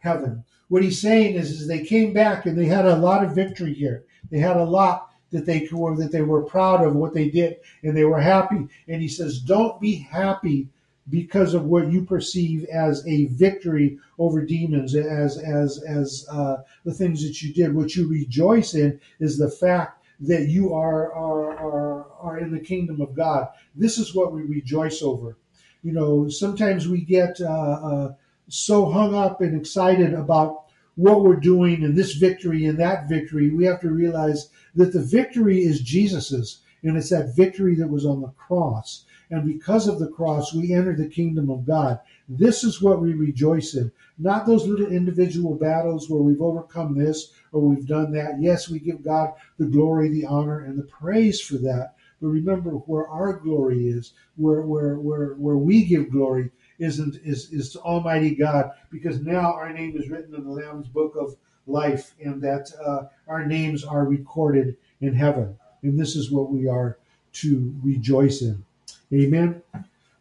heaven. 0.00 0.44
What 0.68 0.82
he's 0.82 1.00
saying 1.00 1.34
is, 1.34 1.50
is 1.50 1.66
they 1.66 1.84
came 1.84 2.12
back 2.12 2.46
and 2.46 2.56
they 2.56 2.66
had 2.66 2.86
a 2.86 2.96
lot 2.96 3.24
of 3.24 3.34
victory 3.34 3.74
here. 3.74 4.04
They 4.30 4.38
had 4.38 4.56
a 4.56 4.64
lot 4.64 5.10
that 5.30 5.46
they 5.46 5.68
were 5.70 5.96
that 5.96 6.12
they 6.12 6.22
were 6.22 6.42
proud 6.42 6.84
of 6.84 6.96
what 6.96 7.14
they 7.14 7.28
did 7.28 7.56
and 7.82 7.96
they 7.96 8.04
were 8.04 8.20
happy. 8.20 8.68
And 8.88 9.00
he 9.00 9.08
says, 9.08 9.40
don't 9.40 9.80
be 9.80 9.96
happy 9.96 10.68
because 11.08 11.54
of 11.54 11.64
what 11.64 11.90
you 11.90 12.04
perceive 12.04 12.64
as 12.66 13.06
a 13.06 13.26
victory 13.26 13.98
over 14.18 14.44
demons, 14.44 14.94
as 14.94 15.38
as 15.38 15.82
as 15.82 16.26
uh, 16.30 16.58
the 16.84 16.94
things 16.94 17.22
that 17.22 17.42
you 17.42 17.52
did. 17.52 17.74
What 17.74 17.96
you 17.96 18.08
rejoice 18.08 18.74
in 18.74 19.00
is 19.18 19.38
the 19.38 19.50
fact 19.50 20.04
that 20.20 20.48
you 20.48 20.74
are 20.74 21.12
are 21.12 21.56
are, 21.58 22.06
are 22.20 22.38
in 22.38 22.52
the 22.52 22.60
kingdom 22.60 23.00
of 23.00 23.14
God. 23.14 23.48
This 23.74 23.98
is 23.98 24.14
what 24.14 24.32
we 24.32 24.42
rejoice 24.42 25.02
over. 25.02 25.36
You 25.82 25.92
know, 25.92 26.28
sometimes 26.28 26.86
we 26.86 27.00
get 27.00 27.40
uh, 27.40 27.44
uh, 27.44 28.14
so 28.48 28.90
hung 28.90 29.14
up 29.14 29.40
and 29.40 29.58
excited 29.58 30.12
about 30.12 30.64
what 30.96 31.22
we're 31.22 31.36
doing 31.36 31.82
and 31.82 31.96
this 31.96 32.14
victory 32.14 32.66
and 32.66 32.78
that 32.78 33.08
victory. 33.08 33.50
We 33.50 33.64
have 33.64 33.80
to 33.80 33.90
realize 33.90 34.50
that 34.74 34.92
the 34.92 35.00
victory 35.00 35.62
is 35.62 35.80
Jesus's, 35.80 36.60
and 36.82 36.96
it's 36.96 37.10
that 37.10 37.34
victory 37.34 37.74
that 37.76 37.88
was 37.88 38.04
on 38.04 38.20
the 38.20 38.28
cross. 38.28 39.06
And 39.30 39.46
because 39.46 39.86
of 39.86 40.00
the 40.00 40.08
cross, 40.08 40.52
we 40.52 40.74
enter 40.74 40.94
the 40.96 41.08
kingdom 41.08 41.50
of 41.50 41.64
God. 41.64 42.00
This 42.28 42.64
is 42.64 42.82
what 42.82 43.00
we 43.00 43.14
rejoice 43.14 43.74
in. 43.74 43.92
Not 44.18 44.44
those 44.44 44.66
little 44.66 44.88
individual 44.88 45.54
battles 45.54 46.10
where 46.10 46.20
we've 46.20 46.42
overcome 46.42 46.98
this 46.98 47.32
or 47.52 47.60
we've 47.60 47.86
done 47.86 48.12
that. 48.12 48.40
Yes, 48.40 48.68
we 48.68 48.80
give 48.80 49.04
God 49.04 49.32
the 49.56 49.66
glory, 49.66 50.08
the 50.08 50.26
honor, 50.26 50.60
and 50.60 50.76
the 50.76 50.82
praise 50.82 51.40
for 51.40 51.58
that. 51.58 51.94
But 52.20 52.28
remember 52.28 52.70
where 52.72 53.08
our 53.08 53.32
glory 53.32 53.88
is, 53.88 54.12
where 54.36 54.62
where 54.62 54.98
where 54.98 55.34
where 55.34 55.56
we 55.56 55.84
give 55.84 56.10
glory 56.10 56.50
isn't 56.78 57.16
is 57.24 57.50
is 57.52 57.72
to 57.72 57.80
Almighty 57.80 58.34
God, 58.34 58.72
because 58.90 59.20
now 59.20 59.54
our 59.54 59.72
name 59.72 59.96
is 59.96 60.10
written 60.10 60.34
in 60.34 60.44
the 60.44 60.50
Lamb's 60.50 60.88
book 60.88 61.14
of 61.16 61.36
life, 61.66 62.14
and 62.22 62.42
that 62.42 62.70
uh, 62.84 63.04
our 63.26 63.46
names 63.46 63.84
are 63.84 64.04
recorded 64.04 64.76
in 65.00 65.14
heaven. 65.14 65.56
And 65.82 65.98
this 65.98 66.14
is 66.14 66.30
what 66.30 66.50
we 66.50 66.68
are 66.68 66.98
to 67.32 67.74
rejoice 67.82 68.42
in. 68.42 68.64
Amen. 69.12 69.62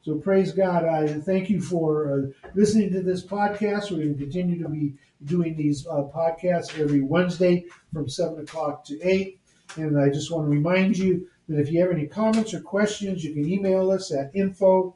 So 0.01 0.15
praise 0.15 0.51
God. 0.51 0.85
I 0.85 1.07
thank 1.07 1.49
you 1.49 1.61
for 1.61 2.11
uh, 2.11 2.49
listening 2.55 2.91
to 2.93 3.01
this 3.01 3.23
podcast. 3.23 3.91
We're 3.91 3.97
going 3.97 4.17
to 4.17 4.23
continue 4.23 4.63
to 4.63 4.69
be 4.69 4.93
doing 5.25 5.55
these 5.55 5.85
uh, 5.85 6.03
podcasts 6.13 6.79
every 6.79 7.01
Wednesday 7.01 7.65
from 7.93 8.09
7 8.09 8.39
o'clock 8.39 8.83
to 8.85 8.99
8. 9.01 9.39
And 9.75 9.99
I 9.99 10.09
just 10.09 10.31
want 10.31 10.45
to 10.45 10.49
remind 10.49 10.97
you 10.97 11.27
that 11.47 11.59
if 11.59 11.71
you 11.71 11.81
have 11.81 11.91
any 11.91 12.07
comments 12.07 12.53
or 12.53 12.61
questions, 12.61 13.23
you 13.23 13.33
can 13.33 13.47
email 13.47 13.91
us 13.91 14.11
at 14.11 14.31
info 14.33 14.95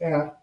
at 0.00 0.38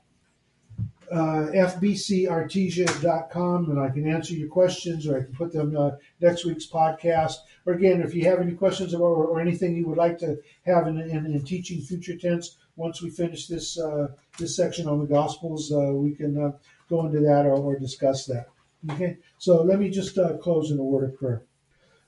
uh, 1.11 1.47
fbcartesia.com 1.53 3.71
and 3.71 3.79
I 3.79 3.89
can 3.89 4.07
answer 4.07 4.33
your 4.33 4.47
questions 4.47 5.07
or 5.07 5.17
I 5.17 5.23
can 5.23 5.33
put 5.33 5.51
them 5.51 5.75
uh, 5.75 5.91
next 6.21 6.45
week's 6.45 6.67
podcast. 6.67 7.37
Or 7.65 7.73
again, 7.73 8.01
if 8.01 8.13
you 8.13 8.25
have 8.25 8.39
any 8.39 8.53
questions 8.53 8.93
or, 8.93 9.25
or 9.25 9.39
anything 9.39 9.75
you 9.75 9.87
would 9.87 9.97
like 9.97 10.19
to 10.19 10.37
have 10.65 10.85
in, 10.87 10.99
in, 10.99 11.25
in 11.25 11.43
teaching 11.43 11.81
future 11.81 12.15
tense, 12.15 12.57
once 12.79 13.01
we 13.01 13.09
finish 13.09 13.47
this 13.47 13.77
uh, 13.77 14.07
this 14.39 14.55
section 14.55 14.87
on 14.87 14.99
the 14.99 15.05
Gospels, 15.05 15.71
uh, 15.71 15.91
we 15.93 16.15
can 16.15 16.41
uh, 16.41 16.51
go 16.89 17.05
into 17.05 17.19
that 17.19 17.45
or, 17.45 17.55
or, 17.55 17.77
discuss 17.77 18.25
that. 18.25 18.47
Okay, 18.89 19.17
so 19.37 19.61
let 19.63 19.79
me 19.79 19.89
just 19.89 20.17
uh, 20.17 20.37
close 20.37 20.71
in 20.71 20.79
a 20.79 20.83
word 20.83 21.09
of 21.09 21.19
prayer. 21.19 21.43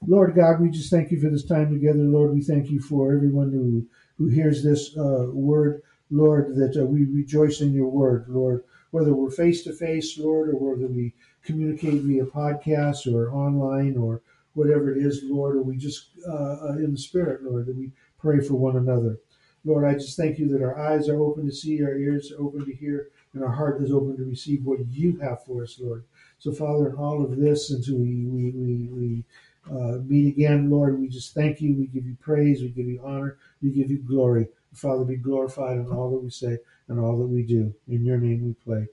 Lord 0.08 0.34
God, 0.34 0.62
we 0.62 0.70
just 0.70 0.90
thank 0.90 1.12
you 1.12 1.20
for 1.20 1.30
this 1.30 1.44
time 1.44 1.70
together. 1.72 2.00
Lord, 2.00 2.34
we 2.34 2.42
thank 2.42 2.72
you 2.72 2.80
for 2.80 3.14
everyone 3.14 3.52
who 3.52 3.86
who 4.18 4.32
hears 4.32 4.64
this 4.64 4.98
uh, 4.98 5.28
word. 5.34 5.84
Lord, 6.10 6.56
that 6.56 6.82
uh, 6.82 6.86
we 6.86 7.06
rejoice 7.06 7.62
in 7.62 7.74
your 7.74 7.90
word, 7.90 8.26
Lord, 8.28 8.64
whether 8.92 9.14
we're 9.14 9.32
face 9.32 9.64
to 9.64 9.74
face, 9.74 10.18
Lord, 10.18 10.50
or 10.50 10.76
whether 10.76 10.88
we 10.88 11.14
communicate 11.44 12.02
via 12.02 12.26
podcast 12.26 13.14
or 13.14 13.34
online 13.34 13.98
or 13.98 14.22
whatever 14.54 14.92
it 14.92 14.98
is, 15.06 15.22
Lord, 15.24 15.56
or 15.56 15.62
we 15.62 15.78
just 15.78 16.10
in 16.16 16.92
the 16.92 16.98
spirit, 16.98 17.44
Lord, 17.44 17.66
that 17.66 17.78
we 17.78 17.92
pray 18.20 18.40
for 18.42 18.56
one 18.56 18.76
another. 18.76 19.18
Lord, 19.64 19.86
I 19.86 19.94
just 19.94 20.18
thank 20.18 20.40
you 20.40 20.48
that 20.50 20.64
our 20.64 20.78
eyes 20.80 21.08
are 21.08 21.22
open 21.22 21.46
to 21.46 21.52
see, 21.52 21.84
our 21.84 21.96
ears 21.96 22.32
are 22.32 22.42
open 22.42 22.66
to 22.66 22.74
hear, 22.74 23.10
and 23.34 23.44
our 23.44 23.52
heart 23.52 23.82
is 23.82 23.92
open 23.92 24.18
to 24.18 24.24
receive 24.24 24.64
what 24.66 24.80
you 24.90 25.18
have 25.20 25.44
for 25.46 25.64
us, 25.64 25.80
Lord. 25.80 26.04
So, 26.40 26.52
Father, 26.52 26.90
in 26.90 26.96
all 26.96 27.24
of 27.24 27.38
this, 27.38 27.70
until 27.70 27.98
we, 27.98 28.26
we, 28.26 28.52
we, 28.52 28.88
we 28.88 29.24
uh, 29.70 30.00
meet 30.04 30.28
again, 30.28 30.70
Lord, 30.70 31.00
we 31.00 31.08
just 31.08 31.34
thank 31.36 31.62
you. 31.62 31.76
We 31.76 31.86
give 31.88 32.06
you 32.06 32.18
praise. 32.20 32.62
We 32.62 32.70
give 32.70 32.88
you 32.88 33.02
honor. 33.04 33.38
We 33.62 33.70
give 33.70 33.92
you 33.92 34.00
glory. 34.00 34.48
Father, 34.74 35.04
be 35.04 35.18
glorified 35.18 35.78
in 35.78 35.88
all 35.92 36.10
that 36.12 36.24
we 36.24 36.30
say 36.30 36.58
and 36.88 37.00
all 37.00 37.18
that 37.20 37.28
we 37.28 37.44
do. 37.44 37.74
In 37.88 38.04
your 38.04 38.18
name 38.18 38.44
we 38.44 38.56
pray. 38.66 38.88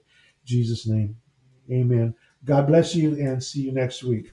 Jesus' 0.45 0.85
name. 0.85 1.15
Amen. 1.71 2.13
God 2.45 2.67
bless 2.67 2.95
you 2.95 3.13
and 3.13 3.43
see 3.43 3.61
you 3.61 3.71
next 3.71 4.03
week. 4.03 4.31